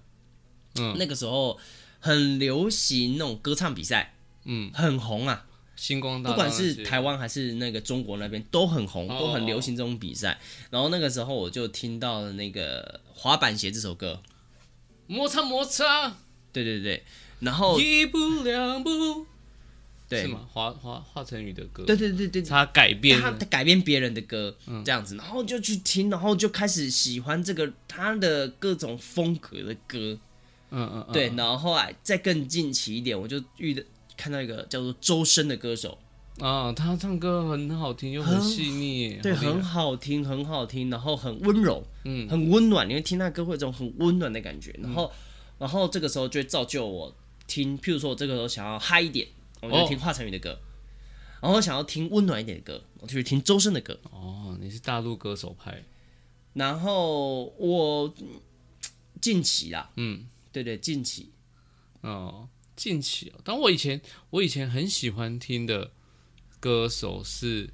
[0.77, 1.61] 嗯，那个时候
[2.01, 5.47] 很流行那种歌唱比赛，嗯，很红啊，
[5.83, 10.39] 星光大道，不管是台湾还是那个中国那边都很红，哦、都很流行这种比赛。
[10.71, 14.23] 然后那个时候我就听到了那个滑板鞋这首歌，
[15.09, 16.19] 摩擦摩擦，
[16.53, 17.03] 对对对，
[17.41, 19.27] 然后一步两步，
[20.09, 20.47] 对，是吗？
[20.53, 30.17] 华华华晨宇的歌，对对对对，他改编他改编别人的歌，嗯、这样子，然后就去听，然后就开始喜欢这个他的各种风格的歌。
[30.75, 33.83] 嗯嗯，嗯对，然后后来再更近期一点，我就遇到
[34.23, 35.99] 看到一个叫做周深的歌手。
[36.39, 45.13] 啊，他唱歌很好听又很细腻，对，很好听，很好听，然后很温柔，嗯，很温暖，你会听他歌会有一种很温暖的感觉，然后，嗯、
[45.59, 47.13] 然后这个时候就会造就我
[47.49, 49.27] 听，譬如说我这个时候想要嗨一点，
[49.61, 50.53] 我就听华晨宇的歌，
[51.41, 53.99] 哦、然后想要听温暖一点的歌，我就去听周深的歌。
[54.13, 55.83] 哦，你是大陆歌手派，
[56.55, 58.15] 然后我
[59.21, 60.27] 近期啦，嗯。
[60.55, 61.31] 对对，近期，
[62.03, 63.41] 哦，近期哦。
[63.45, 65.91] 但我以前我以前很喜欢听的
[66.61, 67.71] 歌手是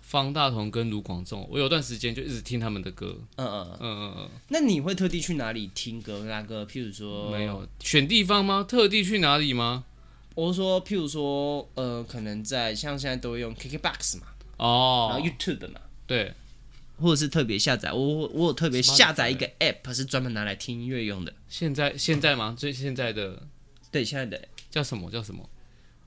[0.00, 3.18] 方大同跟卢广仲，我有段时间就一直听他们的歌。
[3.36, 4.30] 嗯嗯嗯嗯嗯。
[4.48, 6.24] 那你会特地去哪里听歌？
[6.24, 8.64] 那个，譬如说，没有选地方吗？
[8.68, 9.84] 特地去哪里吗？
[10.34, 16.32] 我说，譬如说，呃，可能在像现在都会用 KKBOX 嘛，哦，然后 YouTube 嘛，对。
[16.98, 21.32] 或者是特别下载，我我有特别下载一个 app，是专门拿来听音乐用的。
[21.48, 22.54] 现在现在吗？
[22.58, 23.42] 最现在的，
[23.90, 25.48] 对，现在的叫什么叫什么？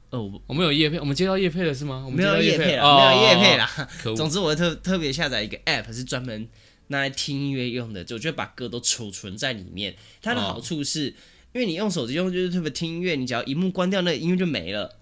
[0.10, 2.04] 哦，我们有叶配，我们接到叶配了是吗？
[2.06, 3.68] 我们没有叶配了，没有叶配了。
[4.16, 6.48] 总之，我特特别下载一个 app，是专门
[6.90, 9.96] 拿来听音乐用的，就我觉得把歌都储存在里面。
[10.22, 11.08] 它的好处是，
[11.54, 14.98] 因为你用手机用就是特别听音乐，你只要一幕关掉，那个音乐就没了。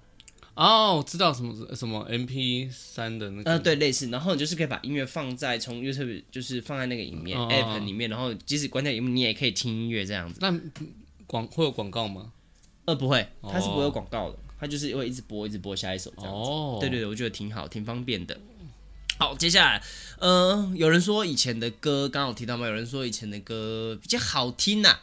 [0.54, 10.39] 哦，我知道什么什么 MP 三的那个，呃，对，类似，然后你就是可以把音乐放在从 YouTube 就是放在那个里面、哦、App 里面，然后即使关掉萤幕，你也可以听音乐这样子。
[10.41, 10.58] 那
[11.26, 12.32] 广会有广告吗？
[12.86, 16.50] 呃，不会，它是不会有广告的，它就是会一直播，一直播下一首这样子。
[16.50, 18.38] 哦，对对对，我觉得挺好，挺方便的。
[19.20, 19.84] 好，接下来，
[20.20, 22.65] 呃，有人说以前的歌，刚刚有提到嘛？
[22.65, 25.00] 有人说以前的歌比较好听呐、啊。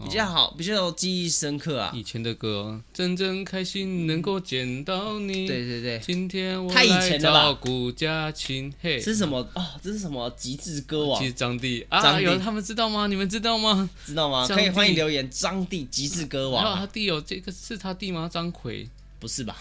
[0.00, 1.90] 比较好，比较记忆深刻啊！
[1.92, 5.44] 以前的歌，真正开心能够见到你。
[5.46, 7.42] 对对对，今天我太以前了吧？
[7.42, 9.38] 照顾家亲，嘿，这是什么？
[9.54, 10.30] 哦，这是什么？
[10.36, 11.20] 极致歌王？
[11.20, 13.08] 其实张帝啊，有他们知道吗？
[13.08, 13.90] 你们知道吗？
[14.06, 14.46] 知道吗？
[14.46, 15.28] 可以欢迎留言。
[15.30, 18.28] 张帝极致歌王，他弟有这个是他弟吗？
[18.32, 18.88] 张奎？
[19.18, 19.56] 不是吧？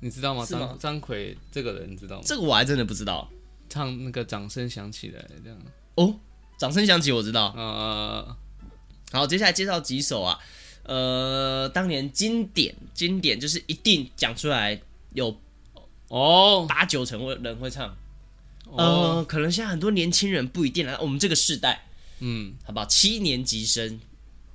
[0.00, 0.46] 你知道吗？
[0.48, 2.22] 张张奎这个人你知道吗？
[2.24, 3.28] 这个我还真的不知道。
[3.68, 5.58] 唱那个掌声响起来这样。
[5.96, 6.14] 哦，
[6.58, 7.52] 掌声响起我知道。
[7.54, 8.36] 呃。
[9.12, 10.38] 好，接下来介绍几首啊，
[10.84, 14.80] 呃，当年经典经典就是一定讲出来
[15.12, 15.38] 有
[16.08, 16.66] 哦。
[16.68, 17.94] 八九成会人会唱，
[18.64, 21.84] 哦、呃，可能现在很多年轻人不一定来，我们这个世代，
[22.20, 22.86] 嗯，好不好？
[22.86, 24.00] 七年级生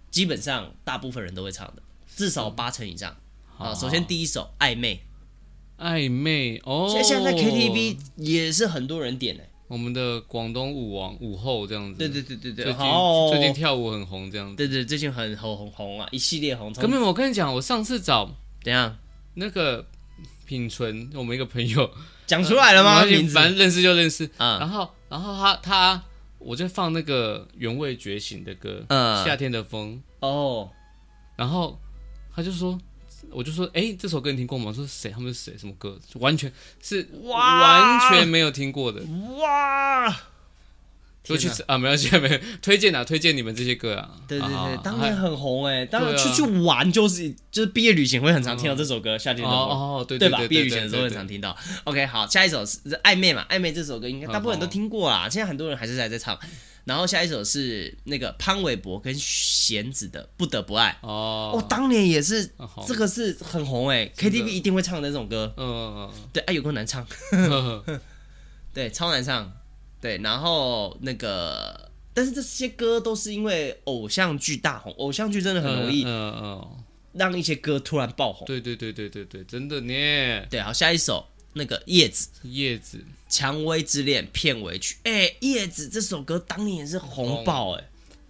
[0.09, 1.83] 基本上大部分人都会唱的，
[2.15, 3.15] 至少八成以上。
[3.57, 5.01] 啊，首先第一首暧昧，
[5.77, 9.43] 暧昧哦，现在在 KTV 也是很多人点的。
[9.67, 16.71] 我们的广东舞王舞后这样子，对对对对对，最近哦最近跳舞很红这样子，对对，最近很红很红啊，一系列红。
[16.73, 18.29] 根本我跟你讲，我上次找
[18.63, 18.97] 怎样
[19.33, 19.85] 那个
[20.45, 21.89] 品纯，我们一个朋友
[22.25, 23.01] 讲出来了吗？
[23.33, 24.57] 反正认识就认识啊。
[24.59, 26.03] 然后然后他他，
[26.39, 30.69] 我就放那个原味觉醒的歌，嗯，夏天的风哦，
[31.35, 31.79] 然后
[32.33, 32.79] 他就说。
[33.31, 34.65] 我就说，哎、欸，这首歌你听过吗？
[34.67, 35.11] 我说谁？
[35.11, 35.57] 他们是谁？
[35.57, 35.99] 什么歌？
[36.15, 39.01] 完全是完全没有听过的。
[39.37, 40.15] 哇！
[41.27, 44.09] 都去吃啊，没关系，没有推荐啊，推荐你们这些歌啊。
[44.27, 50.39] 对对对，当年很红哎，当然出去玩就是就是毕业旅行会很常听到这首歌，夏天的风哦，对对吧？
[50.47, 51.55] 毕业旅行的时候很常听到。
[51.83, 56.37] OK，好，下一首是暧昧嘛，暧昧这首歌应该大部分人都听过啦，现在很多人还是还在唱。
[56.85, 62.49] 然后下一首是那个潘玮柏跟弦子的《不得不爱》哦，哦，当年也是
[62.87, 65.53] 这个是很红哎，KTV 一定会唱的那种歌。
[65.57, 67.05] 嗯嗯嗯，对，哎，有够难唱，
[68.73, 69.51] 对，超难唱。
[69.99, 76.83] 对，然后那个，但是这些歌都是因为偶像剧大红，偶像剧真的很容易，嗯嗯，
[77.13, 78.45] 让一些歌突然爆红。
[78.45, 80.45] 对对对对对对，真的呢。
[80.49, 84.97] 对，好，下一首那个叶子，叶子，《蔷薇之恋》片尾曲。
[85.03, 87.89] 哎，叶子这首歌当年也是红爆哎，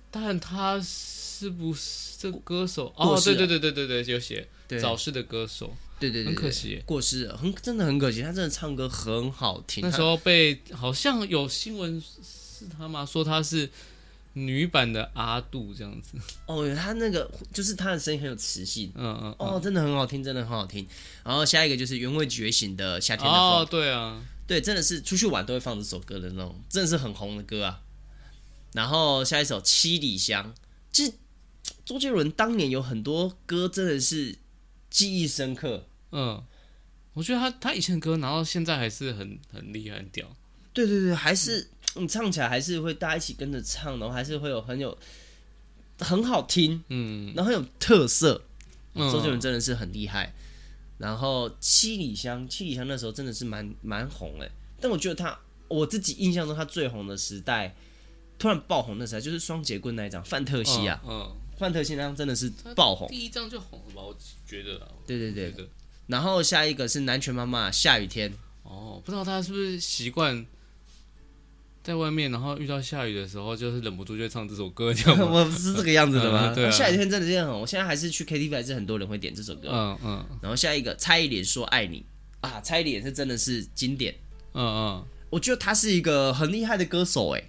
[0.10, 2.94] 但他是不是这歌手？
[2.96, 4.48] 哦，对对对对对对，有写
[4.82, 5.76] 早逝的歌手。
[6.00, 8.22] 对对对，很可惜，过世了，很真的很可惜。
[8.22, 9.82] 他真的唱歌很好听。
[9.82, 13.04] 那时候被好像有新闻是他吗？
[13.06, 13.68] 说他是
[14.34, 16.18] 女版的阿杜这样子。
[16.46, 20.88] 哦，他那个就是他的声音很有磁性，嗯嗯，哦，真的很好听，真的很好听。
[21.24, 23.40] 然后下一个就是《原味觉醒》的《夏天的风》。
[23.62, 27.82] 哦，对啊，对，真的是出去玩都会放这首歌的那种，真的是很红的歌啊。
[28.74, 30.54] 然后下一首《七里香》，
[30.92, 31.14] 其实
[31.84, 34.38] 周杰伦当年有很多歌真的是。
[34.98, 36.44] 记忆深刻，嗯，
[37.14, 40.28] 我觉得他他以前的歌拿到现在还是很很厉害，很屌。
[40.74, 44.98] 对对对，还是你唱起来还是会大家一起跟着唱，然后还是会有很有
[46.00, 48.44] 很好听，嗯，然后很有特色。
[48.96, 50.34] 嗯，周杰伦真的是很厉害。
[50.98, 54.50] 然后七里香，七里香那时候真的是蛮蛮红哎，
[54.82, 57.76] 但我觉得他我自己印象中他最红的时代，
[58.40, 61.22] 突然爆红的时代就是双截棍那一张范特西啊，嗯。
[61.22, 64.02] 嗯范特西那张真的是爆红，第一张就红了吧？
[64.02, 64.16] 我
[64.48, 65.68] 觉得啊，对对对。
[66.08, 68.34] 然后下一个是南拳妈妈下雨天。
[68.64, 70.46] 哦，不知道他是不是习惯
[71.84, 76.54] 在外面，然后遇到下雨的时候，就是忍不住就唱这首歌，这样 我不是这个样子的吗？
[76.54, 77.50] 对啊，下雨天真的这样。
[77.50, 79.70] 我现在还是去 KTV，还是很多人会点这首歌。
[79.72, 80.26] 嗯嗯。
[80.42, 82.06] 然后下一个蔡依林说爱你
[82.42, 84.14] 啊，蔡依林是真的是经典。
[84.54, 85.06] 嗯嗯。
[85.30, 87.44] 我觉得他是一个很厉害的歌手，哎。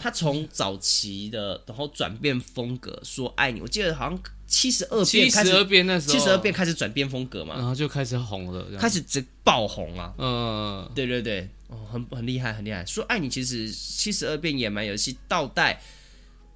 [0.00, 3.60] 他从早期的，然后转变风格，说爱你。
[3.60, 10.14] 我记得好像七十二变，七十二变那时候，七十二变开始转变风格嘛，然后就开始红了，开始直爆红啊。
[10.16, 12.84] 嗯，对对对，哦，很很厉害，很厉害。
[12.86, 15.80] 说爱你，其实七十二变野蛮游戏倒带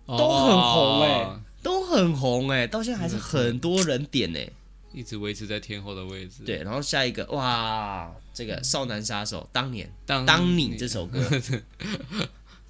[0.06, 4.52] 都很红哎、欸，都很红哎、欸，到现在还是很多人点哎、欸，
[4.92, 6.42] 一直维持在天后的位置。
[6.44, 11.20] 对，然后下一个哇，这个少男杀手当年当当你这首歌。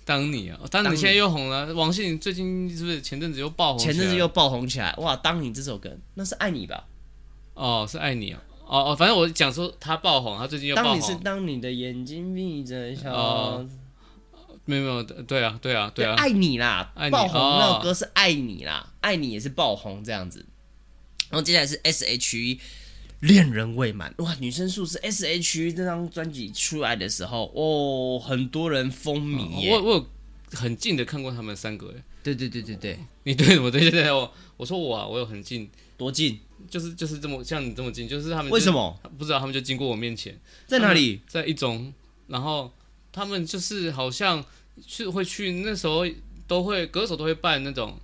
[0.04, 3.78] 当你啊，当你现在又红了，王心凌最近是不是前阵子又爆红？
[3.78, 5.16] 前阵子又爆红起来，哇！
[5.16, 6.84] 当你这首歌，那是爱你吧？
[7.54, 8.42] 哦，是爱你啊！
[8.66, 10.92] 哦哦，反正我讲说他爆红，他最近又爆红。
[10.92, 13.68] 当你是当你的眼睛闭着笑，哦，
[14.66, 16.92] 没有没有，对啊对啊对啊，爱你啦！
[16.94, 20.44] 愛你爆红那首歌是爱你啦，爱你也是爆红这样子。
[21.30, 22.60] 然后接下来是 S.H.E。
[23.24, 29.70] 恋人未满哇，女生宿舍 S.H.E 这张专辑出来的时候，哦，很多人风靡耶。
[29.72, 30.06] 我我有
[30.52, 34.12] 很近的看过他们三个，哎，对对对对对，你对什么对对对？
[34.12, 36.38] 我我说我啊，我有很近，多近？
[36.68, 39.38] 就是就是这么像你这么近，就是他们为什么不知道？
[39.38, 41.22] 他们就经过我面前，在哪里？
[41.26, 41.94] 在一中，
[42.26, 42.70] 然后
[43.10, 44.44] 他们就是好像
[44.86, 46.06] 去会去那时候
[46.46, 47.98] 都会歌手都会办那种。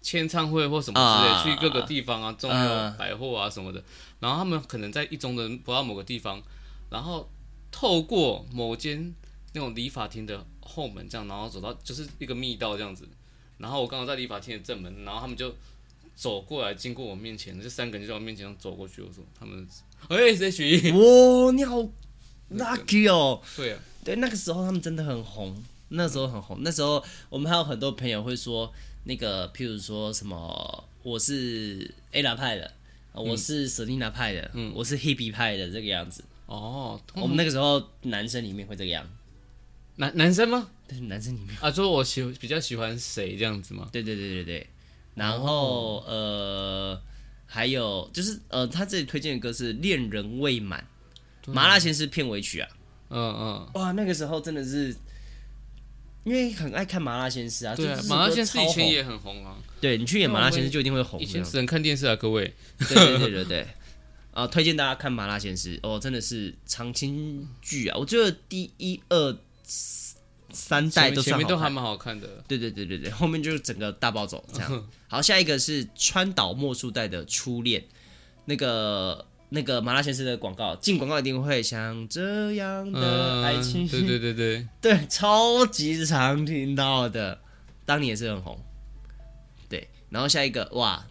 [0.00, 3.84] 签唱会或什么之类，啊、去各个地方啊，中友百货啊什么的，啊、
[4.20, 6.40] 然后他们可能在一中的不到某个地方，
[6.88, 7.28] 然后
[7.70, 9.12] 透过某间
[9.52, 13.06] 那种理发厅的后门这样，然后走到就是一个密道这样子，
[13.58, 15.52] 然后我刚好在理发厅的正门，然后他们就
[16.14, 19.66] 走过来，经过我面前，这三个人就在我面前走过去，我说他们，
[20.08, 20.92] 哎、欸，谁许？
[20.92, 21.76] 哇，你好
[22.52, 28.72] lucky 哦，对啊，对，那个时候他们真的很红，那时候很红，那时候我们还有很多朋友会说。
[29.08, 32.70] 那个，譬如说什么，我是 Ella 派的，
[33.14, 36.22] 我是 Selina 派的，嗯，我是 Hebe 派的，这个样子。
[36.44, 39.08] 哦，我们那个时候男生里面会这个样，
[39.96, 40.68] 男男生吗？
[40.86, 43.88] 对，男生里面啊，说我喜比较喜欢谁这样子吗？
[43.90, 44.66] 对对对对对。
[45.14, 47.02] 然后、哦、呃，
[47.46, 50.86] 还有就是呃，他这里推荐的歌是《恋人未满》，
[51.50, 52.68] 麻辣鲜师片尾曲啊。
[53.08, 53.70] 嗯嗯。
[53.72, 54.94] 哇，那个时候真的是。
[56.28, 59.56] 因为很爱看《麻辣鲜师》啊，对啊，《麻辣鲜师》以前也很红啊。
[59.80, 61.18] 对，你去演《麻辣鲜师》就一定会红。
[61.18, 62.54] 以前只能看电视啊，各位。
[62.78, 63.66] 对对对对对。
[64.32, 67.96] 啊， 推荐大家看《麻辣鲜师》哦，真的是长青剧啊！
[67.98, 69.36] 我觉得第一、二、
[70.50, 72.44] 三代都前面都还蛮好看的。
[72.46, 74.88] 对对对对对，后面就是整个大暴走这样。
[75.08, 77.82] 好，下一个是川岛茉树代的初恋，
[78.44, 87.40] 那个那个麻辣鲜生的广告，进广告一定会像这样的爱情，嗯，对对对对 对，超级常听到的，
[87.86, 88.62] 当年也是很红。
[89.68, 91.06] 对，然后下一个哇，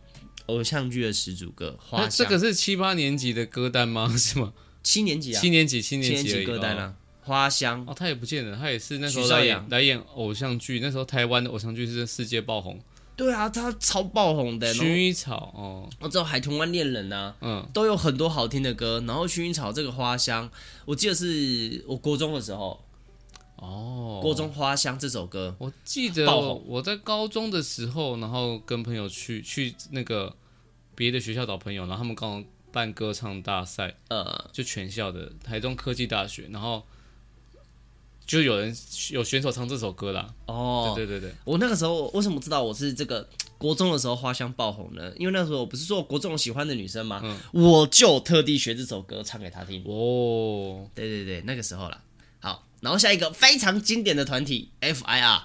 [0.46, 4.08] 偶像剧的始祖歌，花香，这个是七八年级的歌单吗？
[4.18, 4.54] 是吗？
[4.84, 12.80] 七年级啊，七年级，七年级歌单啊，花香哦，他也不见了，他也是那时候来演来演偶像剧，那时候台湾的偶像剧是世界爆红。
[13.18, 14.72] 对啊，他超爆红的。
[14.76, 19.04] 薰衣草哦，我知道《海豚湾恋人》啊，嗯，都有很多好听的歌。
[19.08, 20.48] 然后薰衣草这个花香，
[20.86, 22.80] 我记得是我国中的时候，
[23.56, 30.36] 哦，国中花香这首歌，我记得我在高中的时候，然后跟朋友去去那个
[30.94, 36.84] 别的学校找朋友，然后他们刚好办歌唱大赛，呃，就全校的台中科技大学，然后。
[38.28, 38.76] 就有人
[39.12, 40.32] 有选手唱这首歌啦。
[40.46, 45.12] 哦，对对对对，我那个时候为什么知道我是这个 国中的时候花香爆红呢？
[45.18, 47.22] 因为那时候我不是说国中喜欢的女生吗？
[47.24, 49.82] 嗯，我就特地学这首歌唱给她听。
[49.86, 52.04] 哦，对对对，那个时候啦。
[52.40, 55.42] 好，然后下一个非常经典的团体 FIR。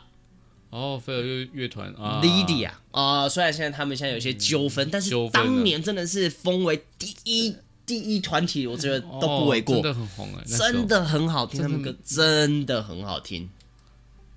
[0.70, 7.54] 哦，飞儿乐乐团啊 Lady 啊啊，虽然现在他们现在有些纠纷，但是当年真的是封为第一。
[7.84, 13.48] 第一团体，我觉得都不为过，真的很红哎，真的很好听，他们歌真的很好听。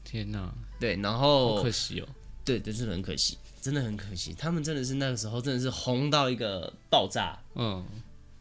[0.04, 2.08] 天哪，对，然后可惜哦，
[2.44, 4.36] 对，真是很可惜，真的很可惜。
[4.38, 7.84] 他们真的是那个时候真的是红到一个爆炸，嗯，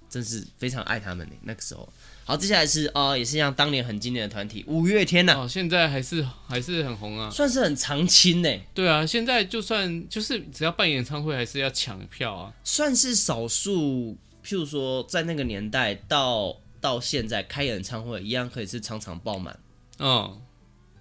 [0.09, 1.88] 真是非常爱他们的那个时候。
[2.26, 8.48] 好，接下来是呃，也是像当年很经典的团体五月天呐，哦，现在还是还是很红啊，算是很常青呢。
[8.72, 14.16] 对啊，现在就算就是只要办演唱会，还是要抢票啊，算是少数。
[14.45, 19.59] 譬如说，在那个年代到到现在开演唱会一样，可以是场场爆满。
[19.99, 20.40] 嗯，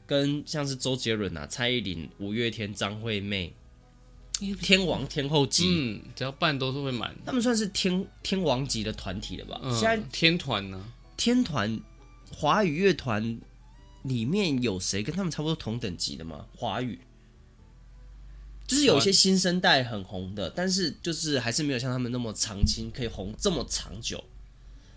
[0.07, 3.53] 跟像是周杰伦啊、蔡依林、五月天、张惠妹、
[4.61, 7.13] 天王天后级，嗯，只要办都是会满。
[7.25, 9.59] 他们算是天天王级的团体了吧？
[9.61, 10.81] 嗯、现在天团呢？
[11.17, 11.79] 天团
[12.31, 13.39] 华语乐团
[14.03, 16.45] 里面有谁跟他们差不多同等级的吗？
[16.55, 16.97] 华语。
[18.65, 24.23] 就是有一些新生代很红的，但是就是还是没有像他们那么长青，可以红这么长久。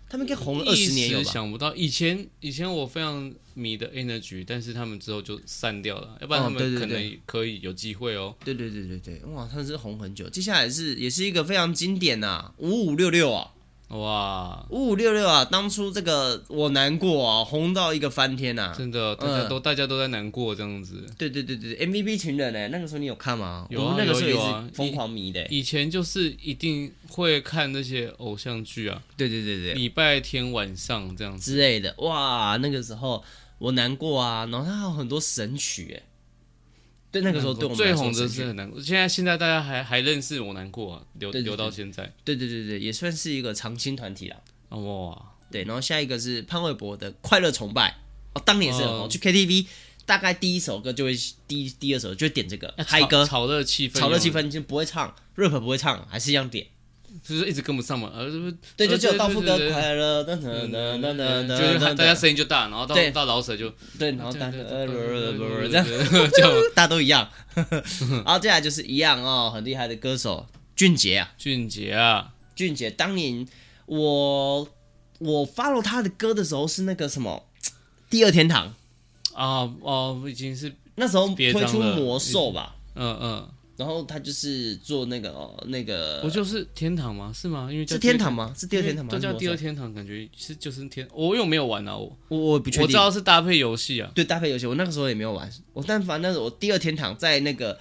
[0.09, 1.23] 他们应该红了二十年有吧？
[1.31, 8.33] 想不到以前以前我非常迷的 Energy，但是他们之后就散掉了，要不然他们可能可以有机会哦。
[8.45, 10.29] 对对对对对，哇，他们是红很久。
[10.29, 13.51] 接下来是也是一个非常经典呐，五五六六啊。
[13.89, 15.45] 哇，五五六六啊！
[15.45, 18.75] 当初这个我难过啊，红到一个翻天呐、啊！
[18.77, 21.05] 真的，大家都、嗯、大家都在难过这样子。
[21.17, 22.67] 对对对对，MVP 群人呢？
[22.67, 23.65] 那个时候你有看吗？
[23.69, 25.47] 有啊，那个时候也是疯疯狂迷的。
[25.47, 29.01] 以前就是一定会看那些偶像剧啊。
[29.15, 31.95] 对对对对，礼拜天晚上这样子之类的。
[31.99, 33.23] 哇，那个时候
[33.57, 36.03] 我难过啊，然后他还有很多神曲哎。
[37.21, 38.81] 对，那个时候对我们最红的是很难过。
[38.81, 42.13] 现在现在大家还还认识我难过啊，留留到现在。
[42.23, 44.37] 对对对对，也算是一个常青团体啦。
[44.69, 47.89] 哇，对，然后下一个是潘玮柏的《快乐崇拜》
[48.33, 49.09] 哦，当年也是很红。
[49.09, 49.65] 去 KTV，
[50.05, 56.67] 大概第一首歌就会第第二首就会点这个嗨歌，炒热气氛，炒热气氛，就不会唱，rap 不会唱，还是一样点。
[57.23, 58.25] 就是一直跟不上嘛，呃，
[58.75, 70.45] 对，就只有到副歌快乐，噔噔噔噔噔，就是大家声音就大，然后到到老舍就对，然后大家呃不不不这样，就大家都一样，然后接下来就是一样哦，很厉害的歌手
[70.75, 73.47] 俊杰啊，俊杰啊，俊杰，当年
[73.85, 74.67] 我
[75.19, 77.47] 我 follow 他的歌的时候是那个什么
[78.09, 78.73] 第二天堂。
[79.33, 83.47] 啊哦，已经是那时候推出魔兽吧，嗯嗯。
[83.77, 87.31] 然后他就是做那个哦，那个不就是天堂吗？
[87.33, 87.69] 是吗？
[87.71, 88.51] 因为是天堂吗？
[88.57, 89.11] 是第二天堂吗？
[89.11, 91.07] 这叫第二天堂，感觉是就是天。
[91.13, 92.81] 我又没有玩啊，我我我不确定。
[92.81, 94.65] 我知道是搭配游戏啊，对，搭配游戏。
[94.65, 97.77] 我那个时候也没有玩，我但凡那时候我第二天堂在那个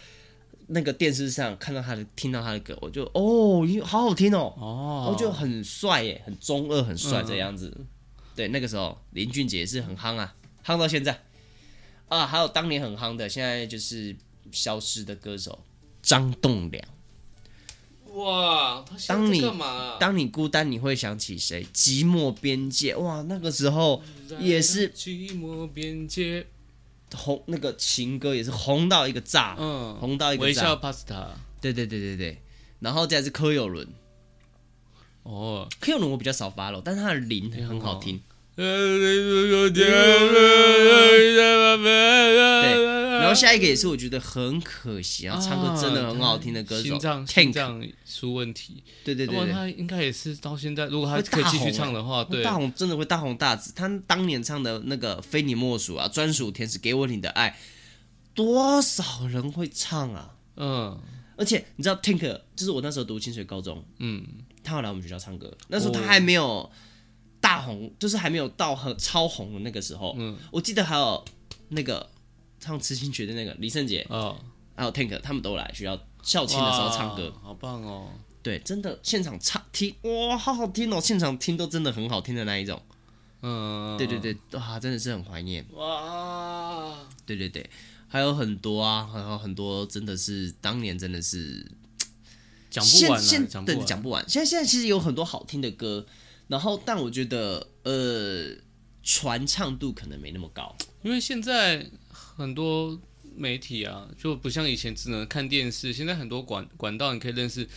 [0.66, 7.74] 那个电视上看到他的，听到他的歌，我就哦，好好听哦，哦，我就很帅耶，很中二，很帅这样子。
[8.34, 11.22] 对，那个时候林俊杰是很夯啊，夯到现在
[12.08, 12.26] 啊。
[12.26, 14.14] 还有当年很夯的，现在就是
[14.52, 15.58] 消失的歌手。
[16.06, 16.84] 张栋梁，
[18.14, 18.84] 哇！
[19.08, 19.42] 当你
[19.98, 21.66] 当你孤单，你会想起谁？
[21.74, 23.22] 寂寞边界，哇！
[23.22, 24.00] 那个时候
[24.38, 26.46] 也是寂寞边界
[27.12, 30.46] 红，那个情歌也是红到一个炸，嗯，红到一个炸。
[30.46, 31.30] 微笑 Pasta，
[31.60, 32.40] 对对对对对。
[32.78, 33.88] 然后再是柯有伦，
[35.24, 38.22] 哦，柯有伦我比较少 follow，但是他的铃很好听。
[39.72, 39.86] 对。
[43.16, 53.72] 然后下一个也是我觉得很可惜啊，唱歌真的很好听的歌手，心脏心脏出问题，对对对，他应该也是到现在，如果他可以继续唱的话，对，大红真的会大红大紫。
[53.74, 57.50] 他当年唱的那个《非你莫属》啊，《专属天使给我你的爱》，
[58.32, 60.34] 多少人会唱啊？
[60.56, 60.96] 嗯，
[61.36, 64.24] 而且你知道 Tank 就是我那时候读清水高中，嗯，
[64.62, 66.70] 他要来我们学校唱歌，那时候他还没有
[67.46, 70.16] 大红，就是还没有到很超红的那个时候。
[70.18, 71.24] 嗯，我记得还有
[71.68, 72.10] 那个
[72.58, 74.36] 唱《痴心绝》的那个李圣杰，哦，
[74.74, 78.08] 还有 Tank，他们都来学校校庆的时候唱歌，好棒哦。
[78.42, 81.00] 对，真的现场唱听哇，好好听哦！
[81.00, 82.80] 现场听都真的很好听的那一种。
[83.42, 86.96] 嗯，对对对，哇，真的是很怀念哇！
[87.24, 87.68] 对对对，
[88.08, 91.64] 还有很多啊，还有很多，真的是当年真的是
[92.70, 94.24] 讲不完，现在对讲不完。
[94.28, 96.06] 现在现在其实有很多好听的歌，
[96.48, 98.56] 然后但我觉得呃，
[99.02, 103.00] 传唱度可能没那么高，因为现在很多
[103.34, 107.68] 媒体啊，就不像以前只能看电视，现在很多管管道你可以认识。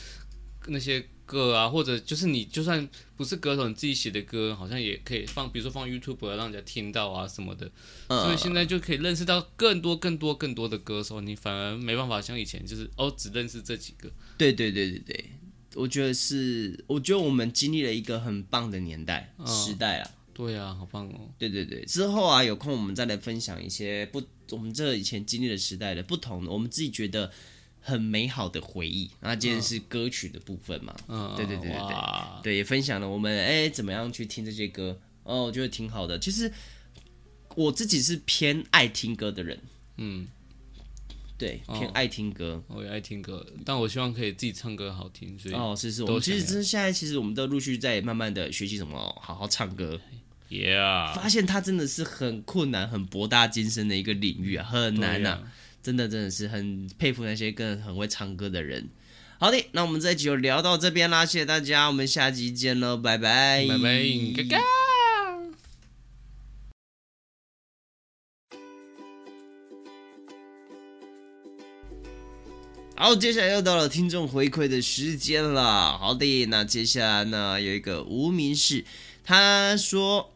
[0.67, 7.71] 那些歌啊，或者就是你就算不是歌手，你自己写的歌，好像也可以放，比如说放 YouTube 让人家听到啊什么的。
[8.07, 14.11] 嗯、所以现在就可以认识到更多、更多、更多的歌手，你反而没办法像以前，就是哦，只认识这几个。
[14.37, 15.31] 对对对对对，
[15.75, 20.11] 我觉得是，我觉得我们经历了一个很棒的年代、嗯、时代啊。
[20.33, 21.29] 对啊，好棒哦。
[21.37, 27.31] 对对对，之后啊，有空我们再来分享一些不，我们这以前经历的时代的不同的，我们自己觉得。
[27.81, 29.09] 很美好的回忆。
[29.21, 30.93] 那今天是歌曲的部分嘛？
[31.07, 36.19] 嗯，对对对对对，对也分享了我们哎怎么样去听这些歌哦，我觉得挺好的。
[36.19, 36.51] 其实
[37.55, 39.57] 我自己是偏爱听歌的人，
[39.95, 40.27] 嗯，
[41.39, 45.39] 对，偏爱听歌，我也爱听歌，但我希望可以自己唱歌好听。
[45.39, 49.99] 所以哦，是是，我们其实真现在其实我们都陆续在慢慢的学习怎么好好唱歌。
[50.49, 55.39] Yeah，发现它真的是很困难、很博大精深的一个领域啊，很难呐。
[55.81, 58.89] 真的真的是很佩服那些更很会唱歌的人。
[59.37, 64.88] 好的，那我们这一集就聊到这边啦，谢谢大家，我们下集见喽，拜拜，拜拜。
[73.01, 75.97] 好，接下来又到了听众回馈的时间了。
[75.97, 78.83] 好的，那接下来呢，有一个无名氏，
[79.23, 80.33] 他说。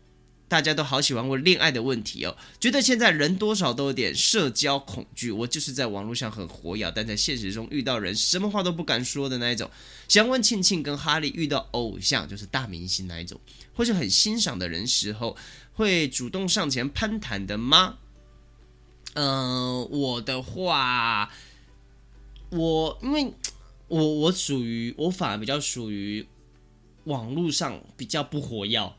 [0.48, 5.32] 大家都好喜欢问恋爱的问题哦，觉得现在人多少都有点社交恐惧。
[5.32, 9.68] 我就是在网络上很活跃，但在现实中遇到人什么话都不敢说的那一种。
[10.08, 13.42] 想问庆庆跟哈利遇到偶像，就是大明星那一种，
[13.74, 15.36] 或是很欣赏的人时候，
[15.74, 17.96] 会主动上前攀谈的吗？
[19.16, 21.32] 嗯、我的话，
[22.54, 23.34] 我因为
[23.88, 26.26] 我我属于我反而比较属于
[27.06, 28.94] 网络上比较不活跃。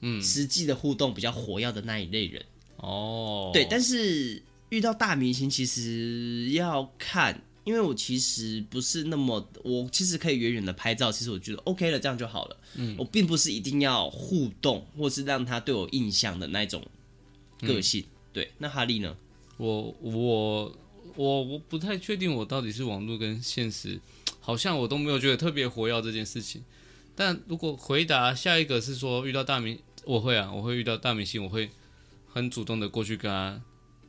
[0.00, 2.44] 嗯，实际的互动比较活跃的那一类人
[2.76, 12.56] 哦，对，但是遇到大明星其实要看，因为我其实不是那么，我其实可以远远的拍照，其实我觉得 OK 了，这样就好了。
[12.74, 16.86] 嗯，我并不是一定要互动或是让他对我印象的那种
[17.60, 18.02] 个性。
[18.02, 19.16] 嗯、对，那哈利呢？
[19.56, 20.78] 我我
[21.16, 23.98] 我我不太确定，我到底是网络跟现实，
[24.40, 26.62] 好像我都没有觉得特别活跃这件事情。
[27.14, 31.70] 但如果回答下一个是说遇到大明，我会啊，我会遇到大明星，我会
[32.32, 33.60] 很主动的过去跟他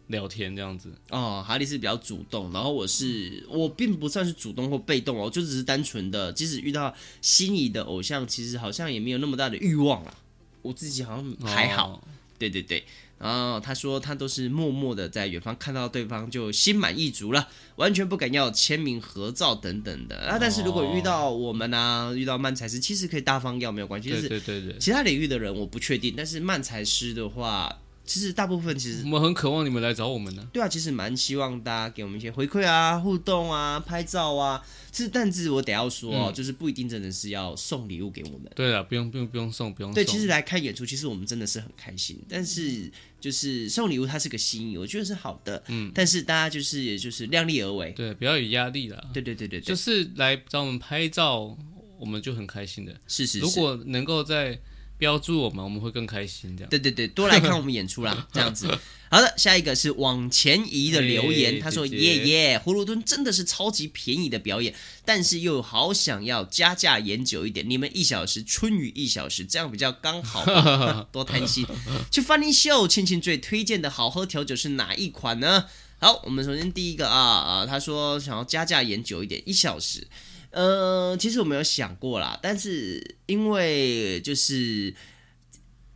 [0.08, 0.92] 聊天这样子。
[1.10, 10.14] 哦，哈利是比较主动，然后我是我并不算是主动或被动哦，就只是单纯的，即使遇到心仪的偶像，其实好像也没有那么大的欲望啊。
[10.62, 12.04] 我自己好像还好，哦、
[12.38, 12.84] 对对对。
[13.20, 17.48] 然后他说，他都是默默的在远方看到对方就心满意足了，
[17.78, 20.38] 完全不敢要签名合照等等的啊。
[20.40, 24.10] 但是如果遇到我们啊，遇到漫才师，其实可以大方要没有关系。
[24.10, 27.80] 对对对对，其他领域的人我不确定，但是漫才师的话。
[28.08, 30.48] 其实大部分其实我们很渴望你们来找我们呢。
[30.54, 34.66] 对啊，其实蛮希望大家给我们一些回馈啊、互动啊、拍照啊。
[34.94, 38.50] 是，但是我得要说哦，嗯、就是不一定真的是要送礼物给我们。
[38.56, 39.94] 对啊，不用不用不用送，不用送。
[39.94, 42.18] 对，其实来看演出，其实我们真的是很开心。
[42.30, 42.90] 但是
[43.20, 45.62] 就是送礼物，它是个心意，我觉得是好的。
[45.68, 45.92] 嗯。
[45.94, 49.04] 但是大家就是也就是量力而为，对，不要有压力啦。
[49.14, 51.56] 对对对对，就是来找我们拍照，
[52.00, 52.94] 我们就很开心的。
[53.08, 53.40] 是是是。
[53.40, 54.60] 如果能够在。
[54.98, 56.56] 标注我们，我们会更开心。
[56.58, 58.68] 这样，对对对，多来看我们演出啦， 这样子。
[59.10, 64.76] 好的，下一个是往前移的留言，欸、他说：“耶耶，葫芦墩真的是超级便宜的表演，
[65.06, 67.70] 但是又好想要加价演久一点。
[67.70, 71.66] 你们一小时，春雨一小时，这样比较刚好吧， 多贪心。
[72.12, 75.66] 去 Funny Show，庆庆最推荐的好喝调酒是哪一款呢？
[76.00, 80.06] 好，我们首先第一个啊啊，他说想要加价演久一点，一小时。”
[80.52, 84.94] 呃，其实我没有想过啦，但是因为就是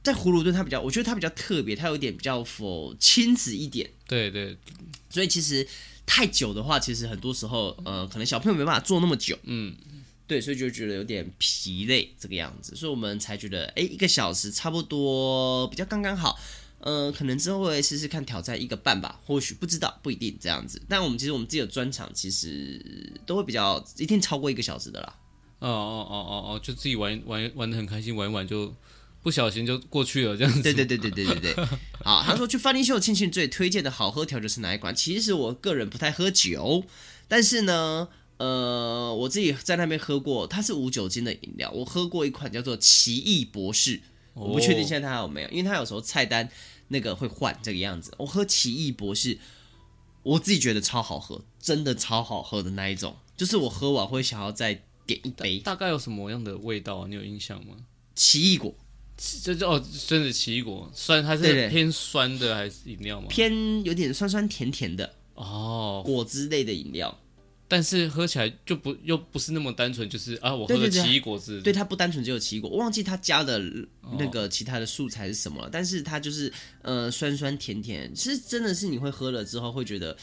[0.03, 3.89] 在葫芦墩，它比较，我觉得它比较特别，它有点比较 for 亲子一点。
[4.07, 4.57] 对对，
[5.09, 5.67] 所以其实
[6.05, 9.37] 太久的话，其实很多时候，呃，可能小朋友没办法坐那么久。
[9.43, 9.75] 嗯，
[10.27, 16.37] 对，所以就觉得有点疲累这个样子，所以我们才觉得，哎，一个小时差不多比较刚刚好。
[16.81, 20.81] 呃，可能之后会试试看挑战一个半吧，或许不知道，不一定这样子。
[20.89, 22.83] 但我们其实我们自己的专场其实
[23.25, 25.15] 都会比较一定超过一个小时的啦。
[25.59, 28.73] 哦哦哦哦哦，就自己玩玩玩得很开心，玩一玩就
[29.21, 30.63] 不小心就过去了这样子。
[30.63, 31.65] 对对对对对对对。
[32.03, 34.95] 好，他说去饭店秀庆庆最推荐的好喝调酒是哪一款？
[34.95, 36.83] 其实我个人不太喝酒，
[37.27, 38.07] 但是呢，
[38.37, 44.01] 呃，我自己在那边喝过，它是无酒精的饮料，我喝过一款叫做奇异博士。
[44.33, 46.49] 我不确定现在它还有没有，因为它有时候菜单
[46.91, 48.13] 那个会换这个样子。
[48.17, 49.39] 我喝奇异博士，
[50.23, 55.59] 我自己觉得超好喝，真的超好喝的那一种，就是我喝完会想要再点一杯。
[55.59, 57.07] 大概有什么样的味道啊？
[57.07, 57.75] 你有印象吗？
[58.13, 58.75] 奇异果，
[59.17, 63.27] 这就哦，真的奇异果，酸它是偏酸的还是饮料吗？
[63.29, 67.17] 偏有点酸酸甜甜的哦，果汁类的饮料。
[67.71, 73.61] 但是喝起来就不又不是那么单纯，就是啊，我喝的奇异果汁，对，它不单纯只有奇异果，我忘记它加的
[74.19, 75.67] 那个其他的素材是什么了。
[75.67, 76.51] 哦、但是它就是
[76.81, 80.17] 呃酸酸甜甜，其实真的是你会喝了之后会觉得。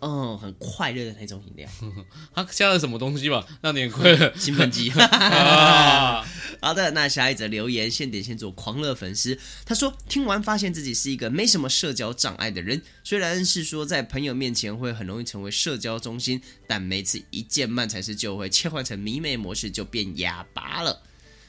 [0.00, 1.68] 嗯，很快乐的那种饮料。
[2.34, 3.46] 他加了什么东西吧？
[3.62, 4.32] 让你很快乐？
[4.36, 4.90] 兴奋剂。
[5.00, 6.22] 啊、
[6.60, 9.38] 好的，那下一则留言，现点现做狂热粉丝。
[9.64, 21.02] 他说，听完发现自己是一个没什么社交障碍的人，虽然是说在朋友面前会很容易成为社交中心，但每次一见漫才是就会切换成迷妹模式，就变哑巴了。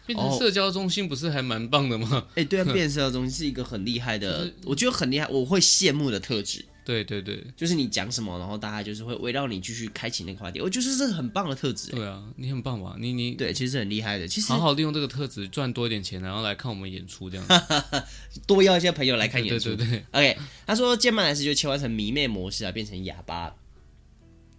[0.06, 2.26] 变成社交中心不是还蛮棒的吗？
[2.36, 6.64] 哎、哦，对啊，变社交中心是一个很厉害的，就是、我觉得很厉害，我会羡慕的特质。
[6.88, 10.62] 对对对，就是你讲什么，然后大家就是会围绕你继续开启那个话题。
[10.62, 11.92] 我觉得这是很棒的特质。
[11.92, 12.96] 对啊，你很棒吧？
[12.98, 14.26] 你你对，其实很厉害的。
[14.26, 17.46] 其实好好利用这个特质赚多一点钱，然后来看我们演出这样。
[18.48, 19.66] 多邀一些朋友来看演出。
[19.66, 20.32] 对对对，对。
[20.32, 23.54] OK，他说见漫才师就切换成迷妹模式啊，变成哑巴。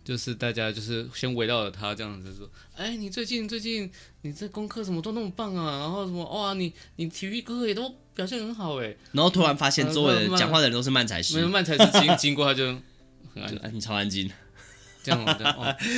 [0.08, 3.92] 就是大家就是先围绕着他这样子说，哎，你最近最近
[4.22, 12.68] 你这功课什么都那么棒啊，然后什么哇，你你体育课也都表现很好哎，然后突然发现周围讲话的人都是慢才师，没有慢才师经经过他就
[13.34, 14.30] 很安静， 你超安静。
[15.02, 15.52] 这样的，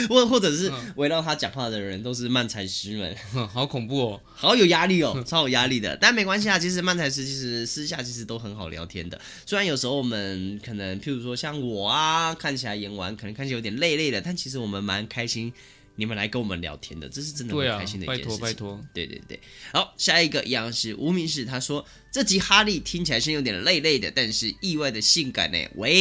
[0.09, 5.97] 或、哦、 或者是围绕他讲话的人都是漫才师们，嗯， 好恐怖哦，好有压力哦，超有压力的。
[5.97, 9.21] 但没关系啊，其实漫才师其实私下其实都很好聊天的。
[9.47, 15.53] 虽然有时候我们可能，譬如说像我啊，看起来演完可能看起来有点累累的，但其实我们蛮开心。
[15.97, 18.31] 你们来跟我们聊天的，这是真的很开心的一件事情。
[18.31, 19.39] 拜托拜托，对对对。
[19.73, 25.59] 好，下一个一样是无名氏，他说这集哈利听起来是有点累累的，但是意外的性感呢。
[25.75, 25.93] 喂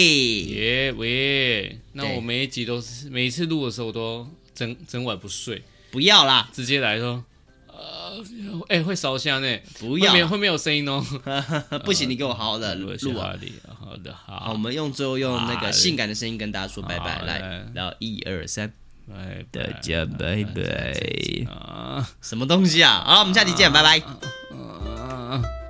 [0.44, 4.26] 耶喂，那我每一集都是每一次录的时候都
[4.56, 5.62] 整整晚不睡。
[5.92, 7.26] 不要啦，直接来说，
[7.68, 8.24] 呃，
[8.70, 9.60] 哎、欸，会烧香呢。
[9.80, 11.04] 不要，会没有声音哦。
[11.84, 13.36] 不行，你给我好好的录啊。
[13.80, 14.40] 好的，好。
[14.40, 17.22] 好，我们用最后用那个性感的声音跟大家说拜拜。
[17.24, 18.72] 来，然后一二三。
[19.10, 22.06] 拜拜，大家拜拜。
[22.22, 23.04] 什么东西啊？
[23.06, 23.72] 好，我们下期见。
[23.72, 25.69] 拜拜。